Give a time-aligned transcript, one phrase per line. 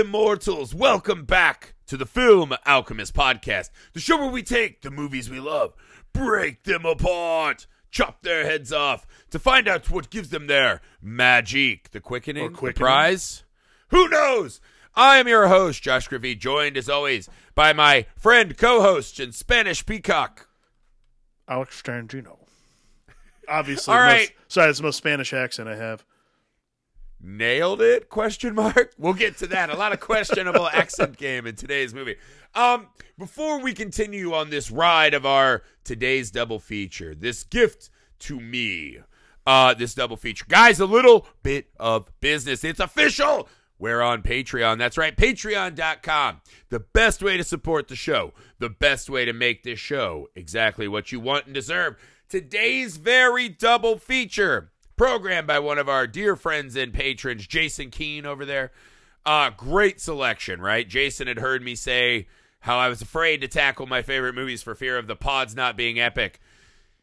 [0.00, 0.74] Immortals.
[0.74, 5.40] Welcome back to the Film Alchemist podcast, the show where we take the movies we
[5.40, 5.74] love,
[6.14, 11.90] break them apart, chop their heads off to find out what gives them their magic,
[11.90, 13.44] the quickening, Or the prize.
[13.88, 14.62] Who knows?
[14.94, 19.84] I am your host, Josh Griffey, joined as always by my friend, co-host, and Spanish
[19.84, 20.48] peacock.
[21.46, 22.38] Alex Strangino.
[23.46, 26.06] Obviously, All most- sorry, it's the most Spanish accent I have.
[27.22, 28.08] Nailed it?
[28.08, 28.92] Question mark?
[28.98, 29.70] We'll get to that.
[29.70, 32.16] A lot of questionable accent game in today's movie.
[32.54, 32.88] Um
[33.18, 38.98] before we continue on this ride of our today's double feature this gift to me
[39.46, 40.46] uh this double feature.
[40.48, 42.64] Guys a little bit of business.
[42.64, 43.48] It's official.
[43.78, 44.76] We're on Patreon.
[44.76, 46.42] That's right, patreon.com.
[46.68, 50.86] The best way to support the show, the best way to make this show exactly
[50.86, 51.96] what you want and deserve.
[52.28, 58.26] Today's very double feature, programmed by one of our dear friends and patrons, Jason Keene
[58.26, 58.70] over there.
[59.24, 60.86] Uh, great selection, right?
[60.86, 62.26] Jason had heard me say
[62.60, 65.74] how I was afraid to tackle my favorite movies for fear of the pods not
[65.74, 66.38] being epic.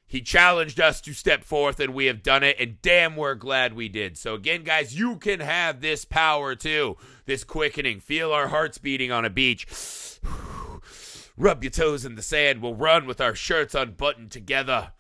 [0.06, 3.74] He challenged us to step forth, and we have done it, and damn, we're glad
[3.74, 4.16] we did.
[4.16, 8.00] So, again, guys, you can have this power too, this quickening.
[8.00, 10.20] Feel our hearts beating on a beach.
[11.36, 12.62] Rub your toes in the sand.
[12.62, 14.92] We'll run with our shirts unbuttoned together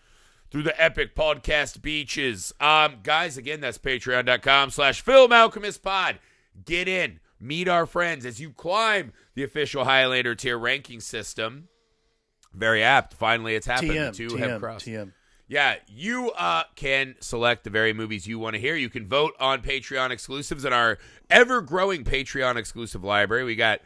[0.52, 2.54] through the epic podcast beaches.
[2.60, 6.20] Um, guys, again, that's patreon.com slash film alchemist pod.
[6.66, 11.68] Get in, meet our friends as you climb the official Highlander tier ranking system.
[12.54, 13.14] Very apt.
[13.14, 13.92] Finally, it's happened.
[13.92, 14.88] TM, two TM, have crossed.
[14.88, 15.12] TM.
[15.50, 18.76] Yeah, you uh, can select the very movies you want to hear.
[18.76, 20.98] You can vote on Patreon exclusives in our
[21.30, 23.46] ever growing Patreon exclusive library.
[23.46, 23.80] We got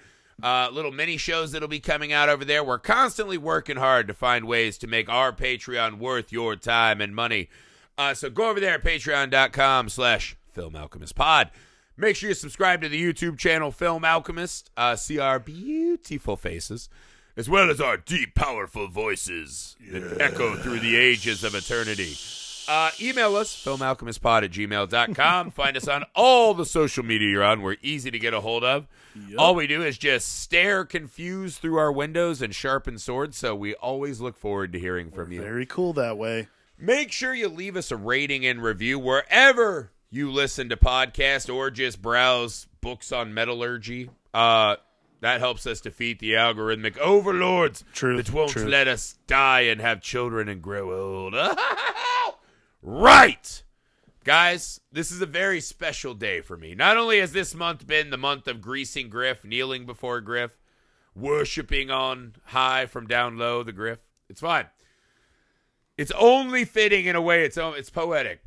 [0.44, 2.64] uh, little mini shows that'll be coming out over there.
[2.64, 7.16] We're constantly working hard to find ways to make our Patreon worth your time and
[7.16, 7.50] money.
[7.98, 11.52] Uh, so go over there at patreon.com slash Film Alchemist Pod.
[11.98, 14.72] Make sure you subscribe to the YouTube channel Film Alchemist.
[14.76, 16.90] Uh, see our beautiful faces,
[17.38, 22.16] as well as our deep, powerful voices that echo through the ages of eternity.
[22.68, 25.52] Uh, email us, filmalchemistpod at gmail.com.
[25.52, 27.62] Find us on all the social media you're on.
[27.62, 28.88] We're easy to get a hold of.
[29.38, 33.76] All we do is just stare confused through our windows and sharpen swords, so we
[33.76, 35.42] always look forward to hearing from you.
[35.42, 36.48] Very cool that way.
[36.78, 41.70] Make sure you leave us a rating and review wherever you listen to podcasts or
[41.70, 44.10] just browse books on metallurgy.
[44.34, 44.76] Uh,
[45.22, 50.02] that helps us defeat the algorithmic overlords Truth, that won't let us die and have
[50.02, 51.36] children and grow old.
[52.82, 53.64] right.
[54.24, 56.76] Guys, this is a very special day for me.
[56.76, 60.60] Not only has this month been the month of greasing Griff, kneeling before Griff,
[61.16, 64.00] worshiping on high from down low the Griff.
[64.30, 64.68] It's fine.
[65.98, 67.44] It's only fitting in a way.
[67.44, 68.42] It's it's poetic.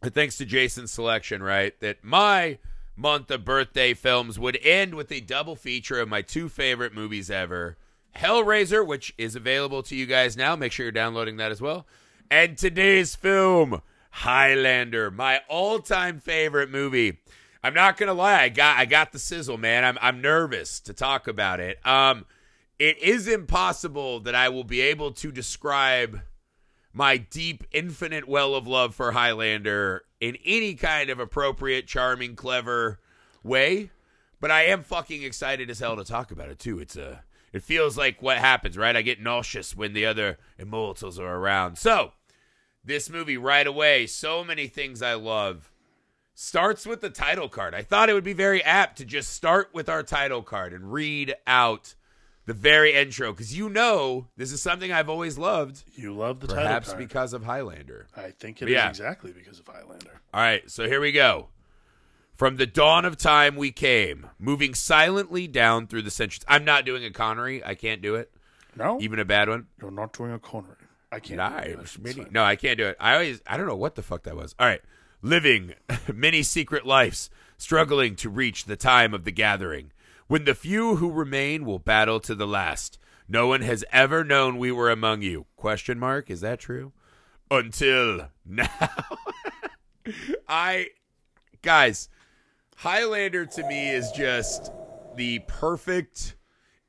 [0.00, 1.78] But thanks to Jason's selection, right?
[1.80, 2.58] That my
[2.94, 7.30] month of birthday films would end with a double feature of my two favorite movies
[7.30, 7.76] ever
[8.16, 10.54] Hellraiser, which is available to you guys now.
[10.54, 11.86] Make sure you're downloading that as well.
[12.30, 13.82] And today's film,
[14.16, 17.18] Highlander, my all time favorite movie.
[17.64, 19.84] I'm not gonna lie, I got I got the sizzle, man.
[19.84, 21.84] I'm I'm nervous to talk about it.
[21.84, 22.24] Um
[22.78, 26.20] it is impossible that I will be able to describe
[26.92, 33.00] my deep, infinite well of love for Highlander in any kind of appropriate, charming, clever
[33.42, 33.90] way.
[34.40, 36.78] But I am fucking excited as hell to talk about it too.
[36.78, 38.94] It's a, it feels like what happens, right?
[38.94, 41.78] I get nauseous when the other immortals are around.
[41.78, 42.12] So,
[42.84, 45.70] this movie right away, so many things I love.
[46.34, 47.74] Starts with the title card.
[47.74, 50.92] I thought it would be very apt to just start with our title card and
[50.92, 51.94] read out
[52.46, 55.84] the very intro because you know this is something I've always loved.
[55.94, 57.08] You love the Perhaps title card.
[57.08, 58.06] because of Highlander.
[58.16, 58.88] I think it But is yeah.
[58.88, 60.20] exactly because of Highlander.
[60.34, 61.48] All right, so here we go.
[62.34, 66.44] From the dawn of time we came, moving silently down through the centuries.
[66.48, 67.64] I'm not doing a Connery.
[67.64, 68.32] I can't do it.
[68.76, 69.68] No, Even a bad one.
[69.80, 70.74] you're not doing a Connery.
[71.14, 71.40] I can't.
[71.40, 71.80] I, do that.
[71.82, 72.28] It's fine.
[72.32, 72.96] no, I can't do it.
[72.98, 74.54] I always, I don't know what the fuck that was.
[74.58, 74.82] All right.
[75.22, 75.74] Living
[76.12, 79.92] many secret lives, struggling to reach the time of the gathering.
[80.26, 82.98] When the few who remain will battle to the last.
[83.28, 85.46] No one has ever known we were among you.
[85.56, 86.92] Question mark, is that true?
[87.50, 88.68] Until now.
[90.48, 90.88] I
[91.62, 92.08] guys,
[92.76, 94.70] Highlander to me is just
[95.16, 96.36] the perfect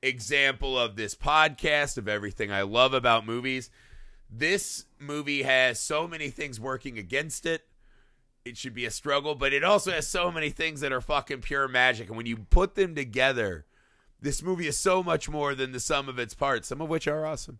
[0.01, 3.69] example of this podcast of everything I love about movies.
[4.29, 7.67] This movie has so many things working against it.
[8.43, 11.41] It should be a struggle, but it also has so many things that are fucking
[11.41, 12.07] pure magic.
[12.07, 13.65] And when you put them together,
[14.21, 17.07] this movie is so much more than the sum of its parts, some of which
[17.07, 17.59] are awesome.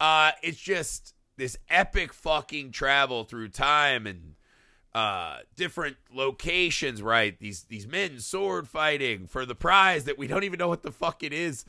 [0.00, 4.34] Uh, it's just this epic fucking travel through time and
[4.94, 10.44] uh different locations right these these men sword fighting for the prize that we don't
[10.44, 11.64] even know what the fuck it is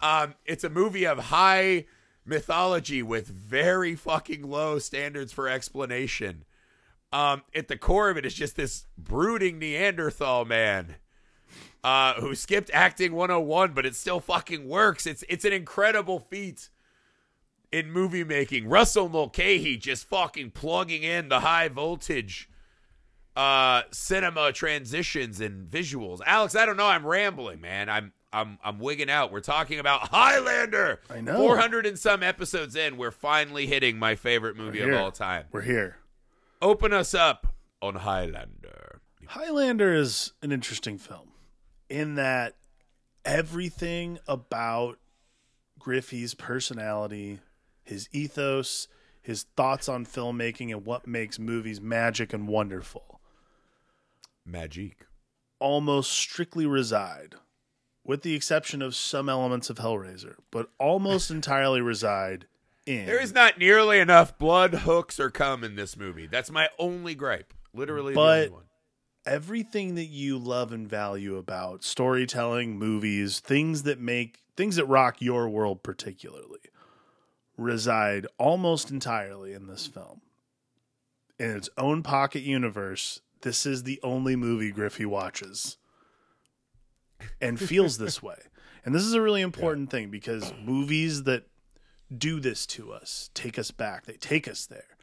[0.00, 1.84] um it's a movie of high
[2.28, 6.44] mythology with very fucking low standards for explanation
[7.12, 10.96] um at the core of it is just this brooding neanderthal man
[11.82, 16.68] uh who skipped acting 101 but it still fucking works it's it's an incredible feat
[17.72, 18.68] in movie making.
[18.68, 22.48] Russell Mulcahy just fucking plugging in the high voltage
[23.36, 26.20] uh cinema transitions and visuals.
[26.26, 27.88] Alex, I don't know, I'm rambling, man.
[27.88, 29.32] I'm I'm I'm wigging out.
[29.32, 31.00] We're talking about Highlander.
[31.10, 31.36] I know.
[31.36, 35.46] 400 and some episodes in, we're finally hitting my favorite movie of all time.
[35.50, 35.96] We're here.
[36.60, 39.00] Open us up on Highlander.
[39.26, 41.28] Highlander is an interesting film
[41.88, 42.56] in that
[43.24, 44.98] everything about
[45.78, 47.40] Griffey's personality,
[47.82, 48.88] his ethos,
[49.22, 53.20] his thoughts on filmmaking, and what makes movies magic and wonderful
[54.44, 55.06] Magic.
[55.58, 57.34] almost strictly reside,
[58.08, 62.46] with the exception of some elements of Hellraiser, but almost entirely reside
[62.86, 63.04] in.
[63.06, 66.26] There is not nearly enough blood, hooks, or cum in this movie.
[66.26, 67.52] That's my only gripe.
[67.74, 68.62] Literally the But- only one.
[69.26, 75.20] everything that you love and value about storytelling, movies, things that make things that rock
[75.20, 76.58] your world particularly
[77.58, 80.22] reside almost entirely in this film.
[81.38, 85.76] In its own pocket universe, this is the only movie Griffey watches
[87.40, 88.38] and feels this way.
[88.84, 91.44] And this is a really important thing because movies that
[92.16, 94.96] do this to us take us back, they take us there.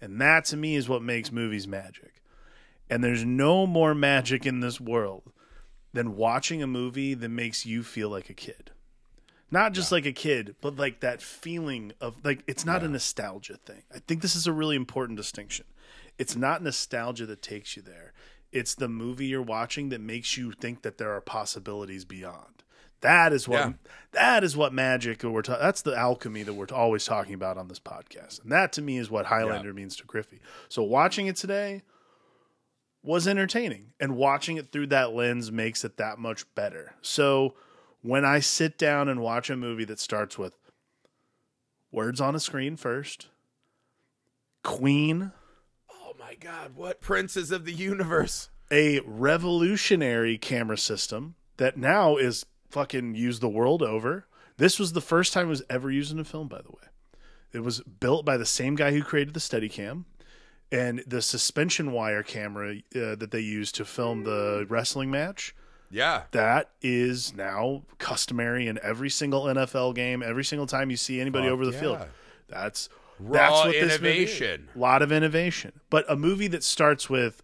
[0.00, 2.22] And that to me is what makes movies magic.
[2.90, 5.32] And there's no more magic in this world
[5.92, 8.70] than watching a movie that makes you feel like a kid.
[9.50, 13.58] Not just like a kid, but like that feeling of like it's not a nostalgia
[13.58, 13.82] thing.
[13.94, 15.66] I think this is a really important distinction.
[16.18, 18.12] It's not nostalgia that takes you there.
[18.52, 22.62] It's the movie you're watching that makes you think that there are possibilities beyond.
[23.00, 23.72] That is what Yeah.
[24.12, 27.66] that is what magic we're ta- that's the alchemy that we're always talking about on
[27.68, 28.42] this podcast.
[28.42, 30.40] And that to me is what Highlander means to Griffey.
[30.68, 31.82] So watching it today,
[33.04, 36.94] was entertaining and watching it through that lens makes it that much better.
[37.02, 37.54] So
[38.00, 40.54] when I sit down and watch a movie that starts with
[41.90, 43.26] words on a screen first,
[44.62, 45.32] Queen,
[46.32, 48.48] my god, what princes of the universe?
[48.70, 54.24] a revolutionary camera system that now is fucking used the world over.
[54.56, 56.88] This was the first time it was ever used in a film, by the way.
[57.52, 60.04] It was built by the same guy who created the Steadicam.
[60.70, 65.54] And the suspension wire camera uh, that they used to film the wrestling match,
[65.90, 66.22] Yeah.
[66.30, 70.22] that is now customary in every single NFL game.
[70.22, 71.80] Every single time you see anybody Fuck over the yeah.
[71.80, 71.98] field,
[72.48, 72.88] that's
[73.28, 74.40] Raw that's what this movie is.
[74.40, 74.68] innovation.
[74.74, 77.42] A lot of innovation, but a movie that starts with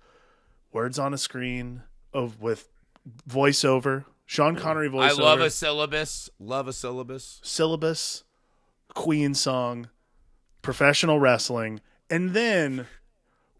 [0.72, 1.82] words on a screen
[2.12, 2.68] of with
[3.28, 4.60] voiceover, Sean mm.
[4.60, 5.20] Connery voiceover.
[5.20, 6.30] I love a syllabus.
[6.38, 7.40] Love a syllabus.
[7.42, 8.24] syllabus,
[8.94, 9.88] Queen song,
[10.62, 11.80] professional wrestling,
[12.10, 12.86] and then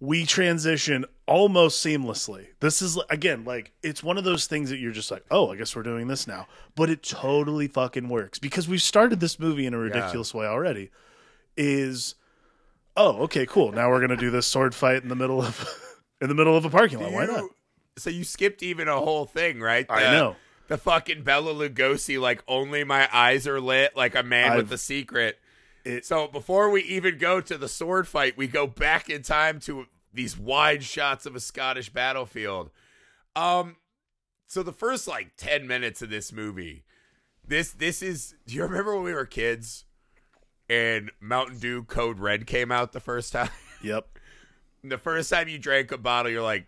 [0.01, 2.47] we transition almost seamlessly.
[2.61, 5.57] This is again like it's one of those things that you're just like, "Oh, I
[5.57, 9.67] guess we're doing this now." But it totally fucking works because we've started this movie
[9.67, 10.91] in a ridiculous way already.
[11.61, 12.15] Is
[12.97, 13.73] oh, okay, cool.
[13.73, 15.69] Now we're going to do this sword fight in the middle of
[16.21, 17.11] in the middle of a parking lot.
[17.13, 17.51] Why not?
[17.97, 19.85] So you skipped even a whole thing, right?
[19.91, 20.37] I know.
[20.69, 24.73] The fucking Bela Lugosi, like only my eyes are lit, like a man I've- with
[24.73, 25.41] a secret.
[25.85, 29.59] It- so before we even go to the sword fight, we go back in time
[29.61, 32.71] to these wide shots of a Scottish battlefield.
[33.35, 33.77] Um,
[34.47, 36.85] so the first like ten minutes of this movie,
[37.45, 38.37] this this is.
[38.47, 39.87] Do you remember when we were kids
[40.69, 43.51] and Mountain Dew Code Red came out the first time?
[43.83, 44.19] Yep.
[44.83, 46.67] the first time you drank a bottle, you're like,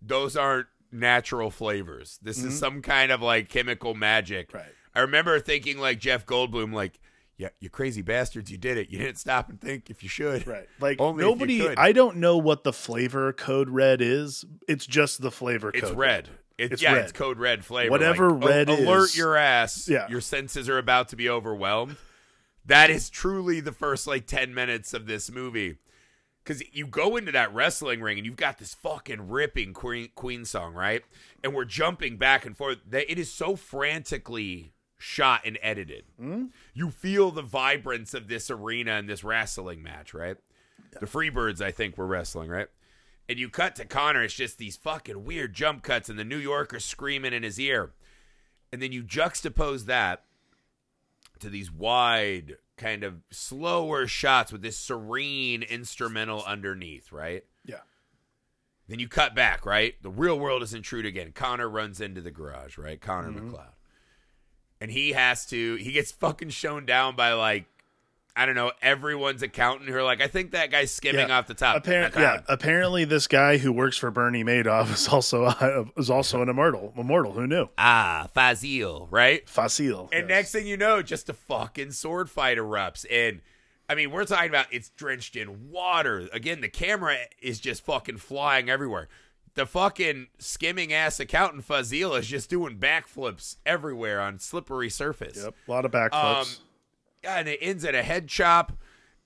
[0.00, 2.20] those aren't natural flavors.
[2.22, 4.48] This is some kind of like chemical magic.
[4.48, 4.58] Mm-hmm.
[4.58, 4.66] Right.
[4.94, 7.00] I remember thinking like Jeff Goldblum, like,
[7.38, 8.90] yeah, you crazy bastards, you did it.
[8.90, 10.46] You didn't stop and think if you should.
[10.46, 10.68] Right.
[10.78, 11.66] Like Only nobody.
[11.76, 14.44] I don't know what the flavor code red is.
[14.68, 16.28] It's just the flavor It's code red.
[16.58, 17.02] It's, It's yeah, red.
[17.02, 17.90] it's code red flavor.
[17.90, 19.16] Whatever Like, red alert is.
[19.16, 19.88] your ass.
[19.88, 20.08] Yeah.
[20.08, 21.96] Your senses are about to be overwhelmed.
[22.64, 25.78] That is truly the first like 10 minutes of this movie.
[26.44, 30.44] Because you go into that wrestling ring and you've got this fucking ripping Queen, Queen
[30.44, 31.02] song, right?
[31.42, 32.78] And we're jumping back and forth.
[32.88, 36.04] That It is so frantically shot and edited.
[36.20, 36.46] Mm-hmm.
[36.74, 40.36] You feel the vibrance of this arena and this wrestling match, right?
[40.98, 42.68] The Freebirds, I think, were wrestling, right?
[43.28, 46.38] And you cut to Connor, it's just these fucking weird jump cuts, and the New
[46.38, 47.92] Yorker screaming in his ear.
[48.72, 50.24] And then you juxtapose that
[51.42, 57.44] to these wide, kind of slower shots with this serene instrumental underneath, right?
[57.64, 57.80] Yeah.
[58.88, 59.94] Then you cut back, right?
[60.02, 61.32] The real world is intrude again.
[61.32, 63.00] Connor runs into the garage, right?
[63.00, 63.50] Connor Mhm.
[63.52, 63.72] McLeod.
[64.80, 67.66] And he has to, he gets fucking shown down by like,
[68.34, 71.38] I don't know, everyone's accountant who are like, I think that guy's skimming Yeah.
[71.38, 71.76] off the top.
[71.76, 72.40] Apparently, yeah.
[72.48, 76.94] Apparently, this guy who works for Bernie Madoff is also uh, is also an immortal.
[76.96, 77.32] Immortal.
[77.32, 77.68] Who knew?
[77.76, 79.46] Ah, Fasil, right?
[79.48, 80.08] Facile.
[80.12, 80.28] And yes.
[80.28, 83.04] next thing you know, just a fucking sword fight erupts.
[83.10, 83.42] And
[83.88, 86.28] I mean, we're talking about it's drenched in water.
[86.32, 89.08] Again, the camera is just fucking flying everywhere.
[89.54, 95.42] The fucking skimming ass accountant Fasil is just doing backflips everywhere on slippery surface.
[95.44, 95.54] Yep.
[95.68, 96.40] A lot of backflips.
[96.40, 96.46] Um,
[97.24, 98.72] and it ends at a head chop,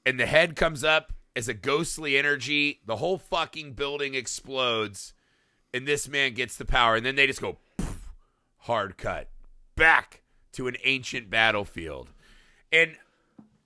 [0.05, 2.81] and the head comes up as a ghostly energy.
[2.87, 5.13] The whole fucking building explodes,
[5.73, 6.97] and this man gets the power.
[6.97, 8.13] And then they just go poof,
[8.59, 9.29] hard cut
[9.75, 10.23] back
[10.53, 12.11] to an ancient battlefield.
[12.73, 12.97] And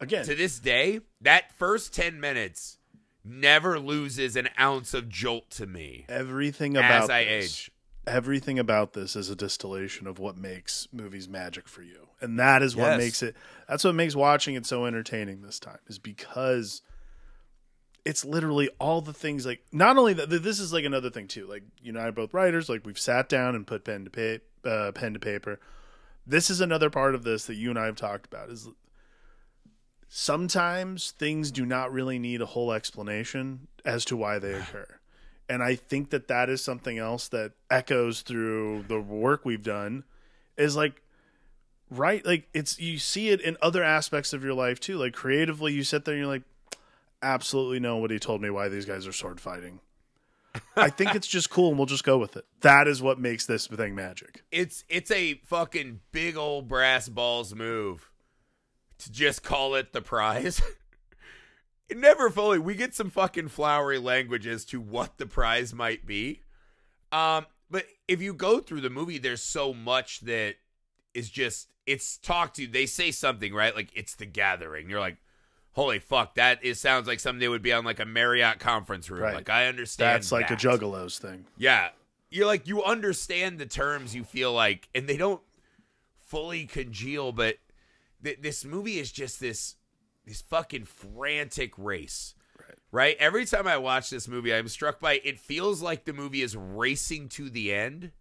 [0.00, 2.78] Again, to this day, that first 10 minutes
[3.24, 7.70] never loses an ounce of jolt to me everything about as I this, age.
[8.06, 12.08] Everything about this is a distillation of what makes movies magic for you.
[12.20, 12.98] And that is what Yes.
[12.98, 13.36] makes it
[13.68, 16.82] that's what makes watching it so entertaining this time is because
[18.04, 21.46] it's literally all the things like not only that this is like another thing too.
[21.46, 24.10] Like you and i are both writers like we've sat down and put pen to
[24.62, 25.60] pa- uh, pen to paper.
[26.26, 28.68] This is another part of this that you and i have talked about is
[30.08, 34.86] sometimes things do not really need a whole explanation as to why they occur
[35.50, 40.04] and i think that that is something else that echoes through the work we've done
[40.56, 41.02] is like
[41.90, 44.96] right like it's you see it in other aspects of your life too.
[44.96, 46.42] Like creatively you sit there and you're like
[47.22, 49.80] absolutely nobody told me why these guys are sword fighting.
[50.76, 52.44] I think it's just cool and we'll just go with it.
[52.62, 54.42] That is what makes this thing magic.
[54.50, 58.10] It's it's a fucking big old brass balls move
[58.98, 60.62] to just call it the prize.
[61.90, 66.06] it never fully we get some fucking flowery language as to what the prize might
[66.06, 66.42] be.
[67.12, 70.56] Um but if you go through the movie there's so much that
[71.14, 73.74] is just it's talked to they say something, right?
[73.74, 74.88] Like it's the gathering.
[74.88, 75.18] You're like
[75.74, 76.34] Holy fuck!
[76.34, 79.22] That is sounds like something that would be on like a Marriott conference room.
[79.22, 79.34] Right.
[79.36, 80.16] Like I understand.
[80.16, 80.64] that's like that.
[80.64, 81.90] a juggalos thing Yeah.
[82.28, 85.40] You're like you understand the terms you feel like and they don't
[86.26, 87.56] fully congeal but
[88.22, 89.76] th- this movie is just this
[90.26, 92.34] this fucking frantic race.
[92.58, 92.78] Right.
[92.92, 93.16] Right?
[93.18, 96.56] Every time I watch this movie I'm struck by it feels like the movie is
[96.56, 98.12] racing to the end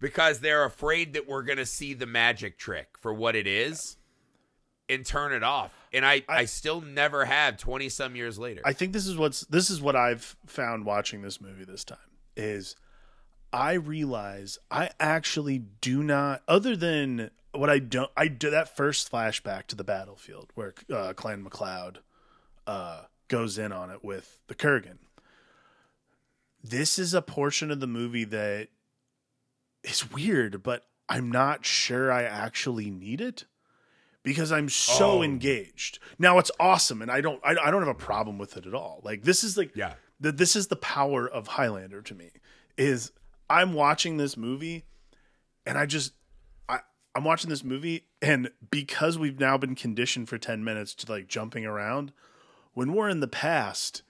[0.00, 3.96] because they're afraid that we're going to see the magic trick for what it is
[4.88, 5.70] and turn it off.
[5.92, 8.62] And I I, I- still never have 20 some years later.
[8.64, 11.98] I think this is what's this is what I've found watching this movie this time
[12.36, 12.76] is
[13.52, 19.10] I realize I actually do not other than what I don't I do that first
[19.10, 21.96] flashback to the battlefield where uh, Clan McLeod
[22.66, 24.98] uh, goes in on it with the Kurgan.
[26.62, 28.68] This is a portion of the movie that
[29.82, 33.46] is weird, but I'm not sure I actually need it
[34.22, 35.22] because I'm so Oh.
[35.22, 35.98] engaged.
[36.18, 38.74] Now it's awesome, and I don't I, I don't have a problem with it at
[38.74, 39.00] all.
[39.02, 39.94] Like this is like yeah.
[40.20, 42.30] the, this is the power of Highlander to me.
[42.76, 43.12] Is
[43.48, 44.84] I'm watching this movie,
[45.66, 46.12] and I just
[47.14, 51.26] I'm watching this movie, and because we've now been conditioned for ten minutes to like
[51.28, 52.12] jumping around,
[52.74, 54.02] when we're in the past.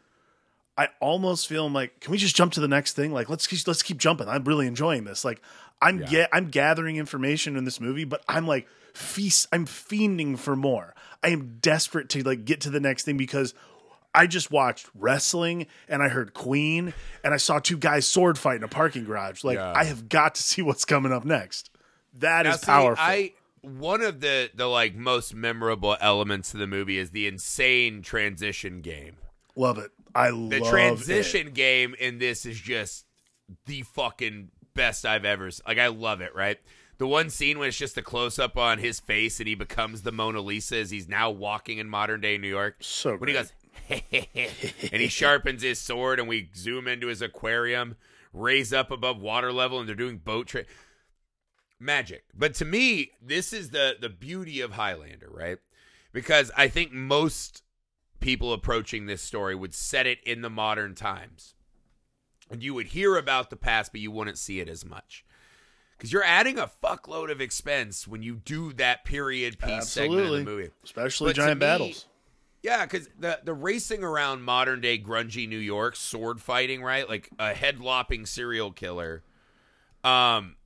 [0.78, 3.12] I almost feel like, can we just jump to the next thing?
[3.12, 4.28] Like, let's keep, let's keep jumping.
[4.28, 5.26] I'm really enjoying this.
[5.26, 5.42] Like,
[5.82, 6.06] I'm Yeah.
[6.06, 9.46] get I'm gathering information in this movie, but I'm like feast.
[9.52, 10.94] I'm fiending for more.
[11.22, 13.52] I am desperate to like get to the next thing because
[14.14, 18.56] I just watched wrestling and I heard Queen and I saw two guys sword fight
[18.56, 19.44] in a parking garage.
[19.44, 19.72] Like, Yeah.
[19.76, 21.68] I have got to see what's coming up next.
[22.14, 23.04] That Now, is see, powerful.
[23.04, 28.02] I one of the the like most memorable elements of the movie is the insane
[28.02, 29.16] transition game.
[29.56, 29.90] love it.
[30.14, 30.62] I love it.
[30.64, 31.54] The transition It.
[31.54, 33.06] game in this is just
[33.66, 35.50] the fucking best I've ever.
[35.66, 36.34] Like I love it.
[36.34, 36.58] Right,
[36.98, 40.02] the one scene when it's just a close up on his face and he becomes
[40.02, 42.76] the Mona Lisa as he's now walking in modern day New York.
[42.80, 43.52] So when he goes
[43.90, 47.96] and he sharpens his sword and we zoom into his aquarium
[48.32, 50.68] raise up above water level and they're doing boat trip
[51.80, 52.24] magic.
[52.34, 55.58] But to me this is the the beauty of highlander right?
[56.12, 57.62] Because i think most
[58.20, 61.54] people approaching this story would set it in the modern times.
[62.50, 65.24] And you would hear about the past but you wouldn't see it as much.
[65.96, 70.30] Because you're adding a fuckload of expense when you do that period piece segment of
[70.32, 70.70] the movie.
[70.84, 72.06] Especially But giant me- battles.
[72.62, 77.06] yeah, because the the racing around modern day grungy New York, sword fighting, right?
[77.08, 79.22] Like a head lopping serial killer,
[80.02, 80.56] um,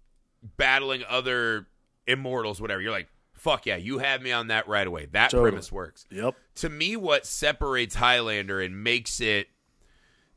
[0.57, 1.67] battling other
[2.07, 2.81] immortals, whatever.
[2.81, 5.07] You're like, fuck yeah, you have me on that right away.
[5.07, 5.51] That Totally.
[5.51, 6.07] premise works.
[6.11, 6.37] Yep.
[6.57, 9.49] To me, what separates Highlander and makes it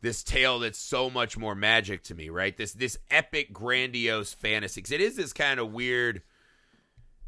[0.02, 2.56] this tale that's so much more magic to me, right?
[2.56, 4.82] This this epic, grandiose fantasy.
[4.82, 6.22] 'Cause it is this kind of weird.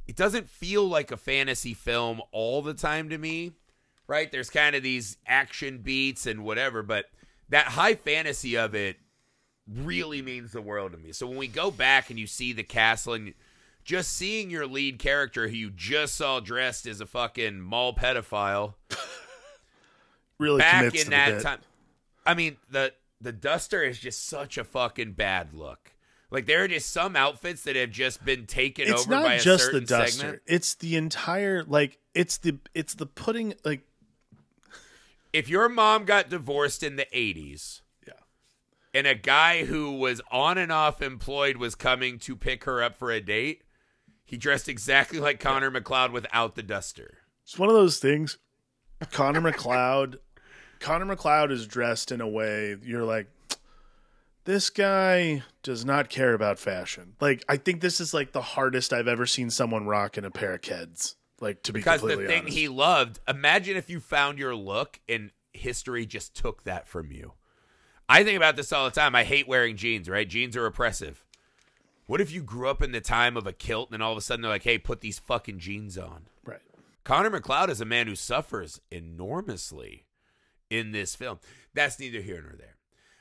[0.07, 3.53] It doesn't feel like a fantasy film all the time to me,
[4.07, 4.31] right?
[4.31, 7.05] There's kind of these action beats and whatever, but
[7.49, 8.97] that high fantasy of it
[9.77, 11.11] really means the world to me.
[11.11, 13.33] So when we go back and you see the castle and
[13.83, 18.75] just seeing your lead character who you just saw dressed as a fucking mall pedophile
[20.37, 21.59] Really back in that time.
[22.25, 25.91] I mean, the the duster is just such a fucking bad look.
[26.31, 29.39] Like there are just some outfits that have just been taken It's over by a
[29.39, 30.11] just the duster.
[30.11, 30.41] segment.
[30.45, 33.81] It's the entire like it's the it's the putting like
[35.33, 37.88] If your mom got divorced in the 80s yeah.
[38.93, 42.95] And a guy who was on and off employed was coming to pick her up
[42.97, 43.63] for a date,
[44.25, 47.17] he dressed exactly like Connor McLeod without the duster.
[47.43, 48.37] It's one of those things.
[49.11, 50.17] Connor McLeod
[50.79, 53.27] Connor McLeod is dressed in a way you're like
[54.45, 57.13] this guy does not care about fashion.
[57.21, 60.31] Like I think this is like the hardest I've ever seen someone rock in a
[60.31, 61.15] pair of Keds.
[61.39, 62.57] Like to be Because the thing honest.
[62.57, 67.33] he loved, imagine if you found your look and history just took that from you.
[68.09, 69.13] I think about this all the time.
[69.15, 70.27] I hate wearing jeans, right?
[70.27, 71.23] Jeans are oppressive.
[72.07, 74.17] What if you grew up in the time of a kilt and then all of
[74.17, 76.23] a sudden they're like, hey, put these fucking jeans on?
[76.43, 76.59] right.
[77.03, 80.05] Connor McLeod is a man who suffers enormously
[80.71, 81.39] in this film.
[81.73, 82.77] That's neither here nor there.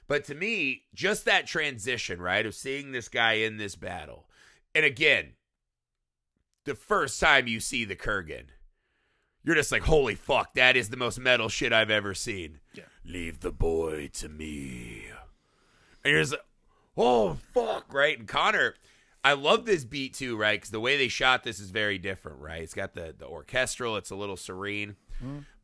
[0.06, 4.26] But to me, just that transition, right, of seeing this guy in this battle.
[4.74, 5.34] And again,
[6.64, 8.44] the first time you see the Kurgan,
[9.44, 12.60] you're just like, holy fuck, that is the most metal shit I've ever seen.
[12.74, 12.84] Yeah.
[13.08, 15.06] Leave the boy to me.
[16.04, 16.44] And you're just like,
[16.96, 18.18] oh, fuck, right?
[18.18, 18.74] And Connor,
[19.24, 20.60] I love this beat too, right?
[20.60, 22.62] Because the way they shot this is very different, right?
[22.62, 24.96] It's got the, the orchestral, it's a little serene.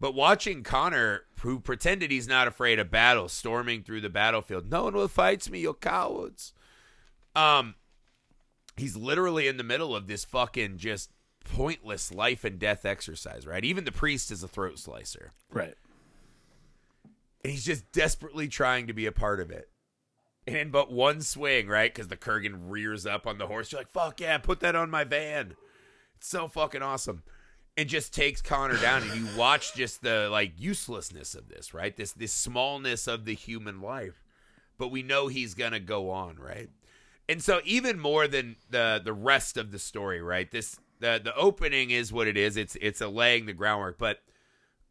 [0.00, 4.84] But watching Connor, who pretended he's not afraid of battle, storming through the battlefield, no
[4.84, 6.52] one will fight me, you cowards.
[7.36, 7.74] Um,
[8.76, 11.10] he's literally in the middle of this fucking just
[11.44, 13.64] pointless life and death exercise, right?
[13.64, 15.32] Even the priest is a throat slicer.
[15.52, 15.74] Right.
[17.44, 19.68] And he's just desperately trying to be a part of it.
[20.46, 21.92] And in but one swing, right?
[21.92, 23.70] Because the Kurgan rears up on the horse.
[23.70, 25.54] You're like, fuck yeah, put that on my van.
[26.16, 27.22] It's so fucking awesome.
[27.76, 31.96] And just takes Connor down, and you watch just the like uselessness of this, right?
[31.96, 34.22] This this smallness of the human life.
[34.78, 36.70] But we know he's gonna go on, right?
[37.28, 40.50] And so even more than the the rest of the story, right?
[40.50, 42.56] This the the opening is what it is.
[42.56, 44.20] It's it's a laying the groundwork, but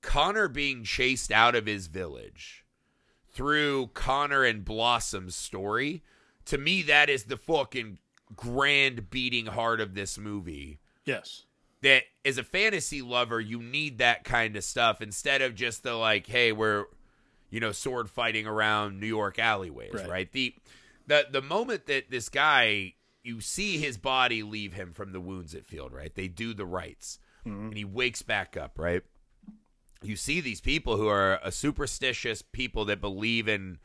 [0.04, 2.63] Connor being chased out of his village
[3.32, 6.04] through Connor and Blossom's story,
[6.46, 7.98] to me that is the fucking
[8.36, 10.80] grand beating heart of this movie.
[11.06, 11.46] Yes.
[11.82, 15.96] That as a fantasy lover, you need that kind of stuff instead of just the
[15.96, 16.86] like, hey, we're
[17.50, 20.10] you know, sword fighting around New York alleyways, Right.
[20.10, 20.32] right?
[20.32, 20.56] The
[21.08, 25.56] the the moment that this guy you see his body leave him from the wounds
[25.56, 26.13] at field, right?
[26.13, 27.20] They do the rites.
[27.46, 27.68] Mm-hmm.
[27.68, 29.02] And he wakes back up, right?
[30.04, 33.80] You see these people who are a superstitious people that believe in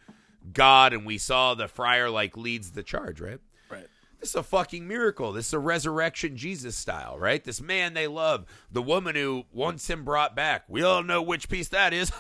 [0.52, 3.38] God and we saw the friar like leads the charge, right?
[3.70, 3.86] Right.
[4.20, 5.32] This is a fucking miracle.
[5.32, 7.42] This is a resurrection Jesus style, right?
[7.44, 10.64] This man they love, the woman who wants him brought back.
[10.68, 12.10] We all know which piece that is.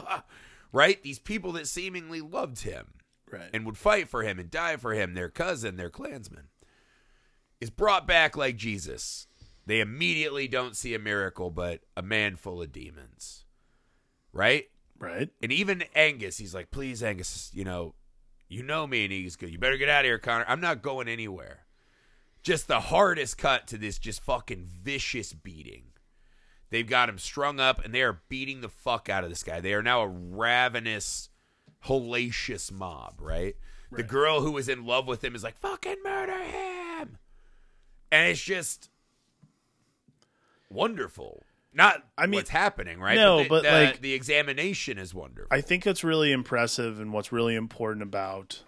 [0.72, 1.02] right?
[1.02, 2.86] These people that seemingly loved him
[3.30, 3.50] Right.
[3.52, 6.48] and would fight for him and die for him, their cousin, their clansman,
[7.60, 9.26] is brought back like Jesus.
[9.66, 13.44] They immediately don't see a miracle, but a man full of demons.
[14.32, 14.66] Right?
[14.98, 15.30] right.
[15.42, 17.94] And even Angus, he's like, please, Angus, you know,
[18.48, 19.04] you know me.
[19.04, 19.50] And he's good.
[19.50, 20.44] You better get out of here, Connor.
[20.48, 21.66] I'm not going anywhere.
[22.42, 25.84] Just the hardest cut to this just fucking vicious beating.
[26.70, 29.60] They've got him strung up and they are beating the fuck out of this guy.
[29.60, 31.30] They are now a ravenous,
[31.86, 33.56] hellacious mob, right?
[33.92, 37.18] The girl who was in love with him is like, fucking murder him.
[38.10, 38.90] And it's just
[40.74, 41.42] wonderful.
[41.72, 43.16] Not I mean- what's happening, right?
[43.16, 45.48] No, the, but, the- like- the examination is wonderful.
[45.50, 48.62] I think what's really impressive and what's really important about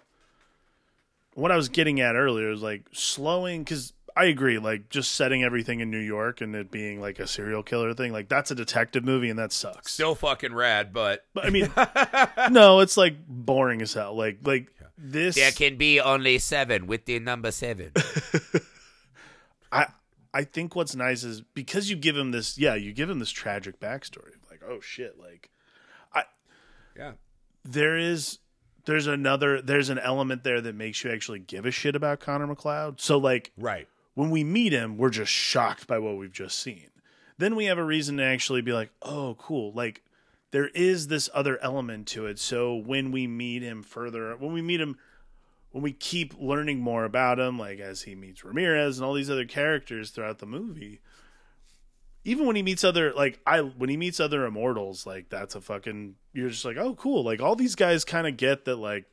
[1.35, 5.43] what I was getting at earlier is like slowing because I agree, like just setting
[5.43, 8.55] everything in New York and it being like a serial killer thing, like that's a
[8.55, 9.93] detective movie and that sucks.
[9.93, 11.71] Still fucking rad, but But I mean,
[12.51, 14.15] no, it's like boring as hell.
[14.15, 14.67] Like like
[14.97, 15.35] this.
[15.35, 17.91] there can be only seven with the number seven.
[19.71, 19.87] I
[20.37, 23.31] I think what's nice is because you give him this, yeah, you give him this
[23.31, 24.33] tragic backstory.
[24.51, 25.49] Like, oh shit, like
[26.13, 26.25] I
[26.95, 27.13] yeah.
[27.65, 28.37] there is
[28.85, 32.45] there's another there's an element there that makes you actually give a shit about Connor
[32.45, 33.01] McLeod.
[33.01, 33.87] So like Right.
[34.13, 36.91] when we meet him, we're just shocked by what we've just seen.
[37.39, 39.71] Then we have a reason to actually be like, oh, cool.
[39.73, 40.03] Like
[40.51, 42.37] there is this other element to it.
[42.37, 44.99] So when we meet him further, when we meet him,
[45.77, 49.29] when we keep learning more about him, like as he meets Ramirez and all these
[49.29, 51.01] other characters throughout the movie,
[52.23, 55.61] even when he meets other like I when he meets other immortals, like that's a
[55.61, 57.23] fucking you're just like, oh cool.
[57.23, 59.05] Like all these guys kind of get that like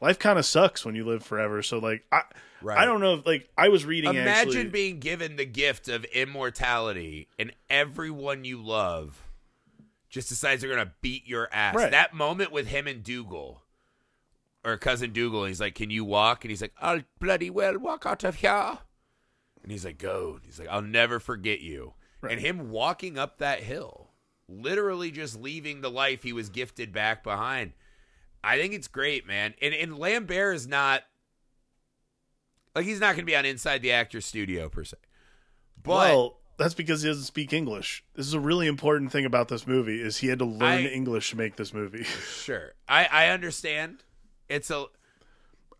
[0.00, 1.62] life kind of sucks when you live forever.
[1.62, 2.22] So like I
[2.60, 2.76] Right.
[2.78, 6.04] I don't know if like I was reading Imagine actually, being given the gift of
[6.06, 9.22] immortality and everyone you love
[10.10, 11.76] just decides they're gonna beat your ass.
[11.76, 11.92] Right.
[11.92, 13.62] That moment with him and Dougal.
[14.68, 16.44] Or cousin Dougal, and he's like, Can you walk?
[16.44, 18.78] And he's like, I'll bloody well walk out of here.
[19.62, 20.34] And he's like, Go.
[20.34, 21.94] And he's like, I'll never forget you.
[22.20, 22.32] Right.
[22.32, 24.10] And him walking up that hill,
[24.48, 27.72] literally just leaving the life he was gifted back behind.
[28.42, 29.54] I think it's great, man.
[29.62, 31.02] And and Lambert is not
[32.74, 34.96] like he's not going to be on Inside the Actor Studio per se.
[35.82, 38.04] But well, that's because he doesn't speak English.
[38.14, 40.88] This is a really important thing about this movie is he had to learn I-
[40.88, 42.04] English to make this movie.
[42.42, 44.04] sure, I I understand.
[44.48, 44.86] It's a.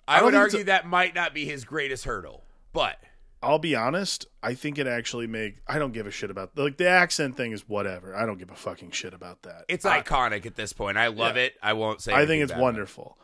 [0.06, 2.98] I I would argue that might not be his greatest hurdle, but
[3.42, 6.76] I'll be honest, I think it actually make I don't give a shit about like
[6.76, 8.16] the accent thing is whatever.
[8.16, 9.64] I don't give a fucking shit about that.
[9.68, 10.98] it's I, iconic at this point.
[10.98, 11.42] I love Yeah.
[11.42, 11.54] it.
[11.62, 12.12] I won't say.
[12.12, 12.64] I think it's bad about it.
[12.64, 13.18] wonderful.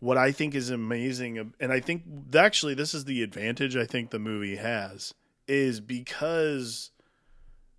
[0.00, 2.02] What I think is amazing and I think
[2.34, 5.14] actually this is the advantage I think the movie has
[5.48, 6.90] is because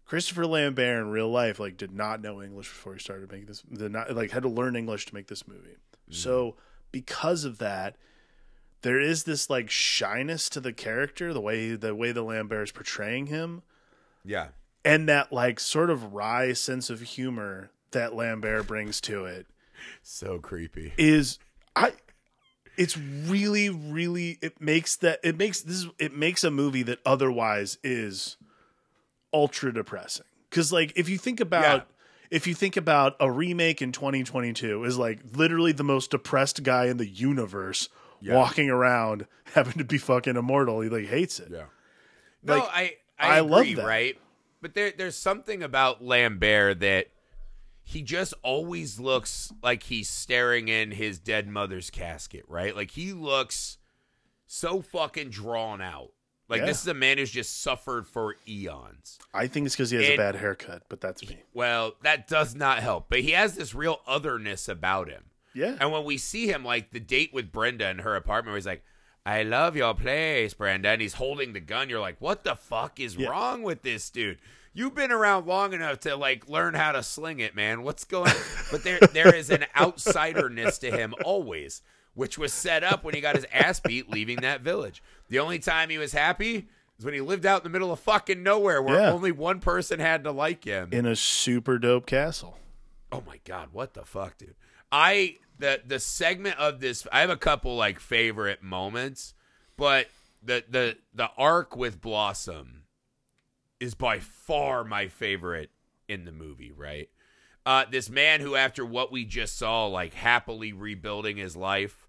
[0.05, 3.61] Christopher Lambert in real life like did not know English before he started making this
[3.61, 5.69] did not like had to learn English to make this movie.
[5.69, 6.13] Mm-hmm.
[6.13, 6.55] So
[7.03, 7.97] because of that
[8.83, 12.71] there is this like shyness to the character, the way the way the Lambert is
[12.71, 13.63] portraying him,
[14.23, 14.49] Yeah,
[14.85, 19.47] and that like sort of wry sense of humor that Lambert brings to it
[20.03, 20.93] so creepy.
[20.97, 21.37] is
[21.75, 21.93] I
[22.77, 27.77] it's really really it makes that it makes this it makes a movie that otherwise
[27.83, 28.37] is
[29.33, 31.94] ultra depressing cuz like if you think about Yeah.
[32.35, 36.85] If you think about a remake in 2022 is like literally the most depressed guy
[36.87, 37.87] in the universe
[38.21, 38.35] Yeah.
[38.35, 41.65] walking around having to be fucking immortal he like hates it Yeah.
[42.43, 43.85] No, Like, I I, I love that.
[43.85, 44.17] right?
[44.61, 47.07] But there there's something about Lambert that
[47.83, 52.75] he just always looks like he's staring in his dead mother's casket, right?
[52.75, 53.77] Like he looks
[54.47, 56.11] so fucking drawn out.
[56.47, 56.65] Like Yeah.
[56.67, 59.17] this is a man who's just suffered for eons.
[59.33, 62.53] I think it's cuz he has a bad haircut but that's me Well, that does
[62.55, 63.07] not help.
[63.09, 65.23] But he has this real otherness about him.
[65.53, 68.57] yeah And when we see him, like the date with Brenda in her apartment, where
[68.57, 68.83] he's like,
[69.25, 70.89] I love your place, Brenda.
[70.89, 71.89] And he's holding the gun.
[71.89, 73.29] You're like, what the fuck is Yeah.
[73.29, 74.37] wrong with this dude?
[74.71, 77.81] You've been around long enough to like learn how to sling it, man.
[77.81, 78.33] What's going
[78.71, 81.81] But there there is an outsiderness to him always,
[82.15, 85.03] which was set up when he got his ass beat leaving that village.
[85.29, 87.99] The only time he was happy is when he lived out in the middle of
[87.99, 89.11] fucking nowhere where Yeah.
[89.11, 90.89] only one person had to like him.
[90.91, 92.57] in a super dope castle
[93.11, 94.55] Oh my god, what the fuck, dude?
[94.91, 99.33] I the the segment of this I have a couple like favorite moments,
[99.77, 100.07] but
[100.43, 102.83] the the the arc with Blossom
[103.79, 105.69] is by far my favorite
[106.07, 107.09] in the movie, right?
[107.65, 112.07] Uh this man who after what we just saw like happily rebuilding his life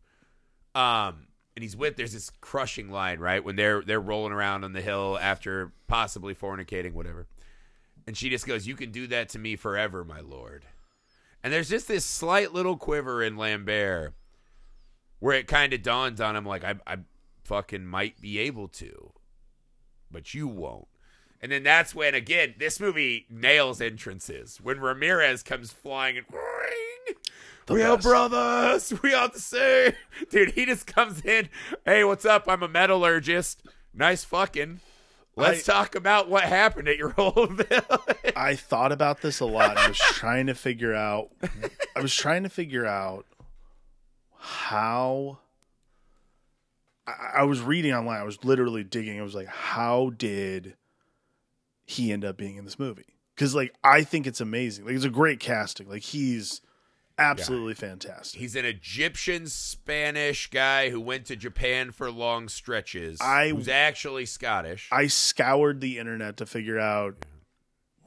[0.75, 3.43] um and he's with there's this crushing line, right?
[3.43, 7.27] When they're they're rolling around on the hill after possibly fornicating whatever.
[8.07, 10.67] And she just goes, "You can do that to me forever, my lord."
[11.43, 14.15] And there's just this slight little quiver in Lambert
[15.19, 16.99] where it kind of dawns on him like I I
[17.45, 19.13] fucking might be able to,
[20.11, 20.89] but you won't.
[21.43, 26.27] And then that's when again this movie nails entrances when Ramirez comes flying and.
[27.67, 28.95] The we are brothers.
[29.03, 29.93] We are the same,
[30.31, 30.53] dude.
[30.53, 31.49] He just comes in.
[31.85, 32.45] Hey, what's up?
[32.49, 33.61] I'm a metallurgist.
[33.93, 34.79] Nice fucking.
[35.35, 38.33] Let's I- talk about what happened at your old village.
[38.37, 39.77] I thought about this a lot.
[39.77, 41.31] I was trying to figure out.
[41.97, 43.27] I was trying to figure out
[44.39, 45.39] how.
[47.07, 48.21] I, I was reading online.
[48.21, 49.19] I was literally digging.
[49.19, 50.75] I was like, how did
[51.87, 53.17] he end up being in this movie?
[53.35, 54.85] Because like I think it's amazing.
[54.85, 55.89] Like it's a great casting.
[55.89, 56.61] Like he's
[57.19, 58.39] absolutely fantastic.
[58.39, 63.19] He's an Egyptian Spanish guy who went to Japan for long stretches.
[63.21, 64.89] I- was actually Scottish.
[64.93, 67.25] I scoured the internet to figure out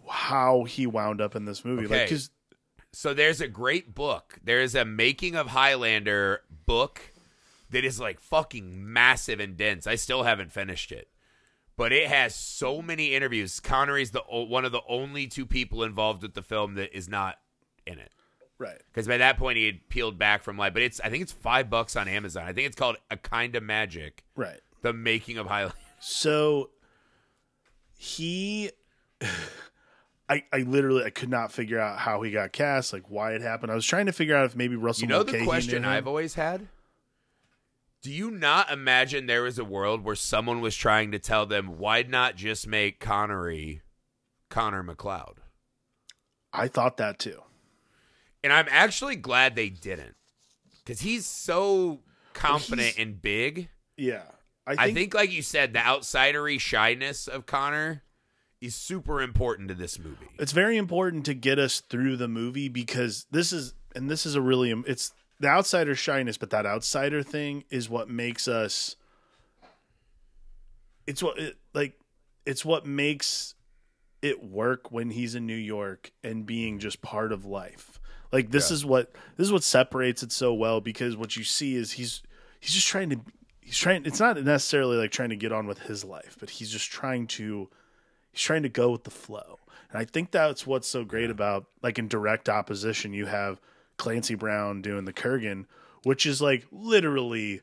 [0.08, 1.84] how he wound up in this movie.
[1.84, 2.06] Like Okay.
[2.06, 2.30] because
[2.92, 4.40] so there's a great book.
[4.44, 7.14] There is a making of Highlander book
[7.70, 9.86] that is like fucking massive and dense.
[9.86, 11.08] I still haven't finished it.
[11.80, 13.62] But it has so many interviews.
[13.62, 17.38] Connery's the one of the only two people involved with the film that is not
[17.88, 18.12] in it.
[18.58, 18.82] right.
[18.92, 20.74] Because by that point he had peeled back from life.
[20.74, 22.44] But it's I think it's five bucks on Amazon.
[22.44, 24.60] I think it's called A Kind of Magic: Right.
[24.82, 25.74] The Making of Highlander.
[26.02, 26.70] So
[27.98, 28.72] he
[30.30, 33.42] I, I literally I could not figure out how he got cast, like why it
[33.42, 33.72] happened.
[33.72, 35.04] I was trying to figure out if maybe Russell.
[35.04, 35.86] You know the question.
[35.86, 36.68] I've always had?
[38.02, 41.78] Do you not imagine there is a world where someone was trying to tell them
[41.78, 43.82] why not just make Connery
[44.50, 45.38] Connor McLeod?
[46.54, 47.42] I thought that too.
[48.44, 50.16] And I'm actually glad they didn't.
[50.84, 52.00] Because he's so
[52.34, 53.70] confident he's- and big.
[53.98, 54.24] Yeah,
[54.66, 58.04] I think, I think, like you said, the outsidery shyness of Connor
[58.62, 60.28] is super important to this movie.
[60.38, 64.36] it's very important to get us through the movie because this is and this is
[64.36, 68.96] a really it's the outsider shyness, but that outsider thing is what makes us.
[71.08, 72.00] It's what it, like
[72.46, 73.56] it's what makes
[74.22, 78.00] it work when he's in New York and being just part of life.
[78.32, 78.76] Like this Yeah.
[78.76, 82.22] is what this is what separates it so well because what you see is he's
[82.60, 83.22] he's just trying to
[83.62, 86.70] he's trying it's not necessarily like trying to get on with his life, but he's
[86.70, 87.70] just trying to
[88.32, 89.58] he's trying to go with the flow.
[89.92, 93.60] And I think that's what's so great about like in direct opposition you have
[94.00, 95.66] Clancy Brown doing the Kurgan,
[96.04, 97.62] which is like literally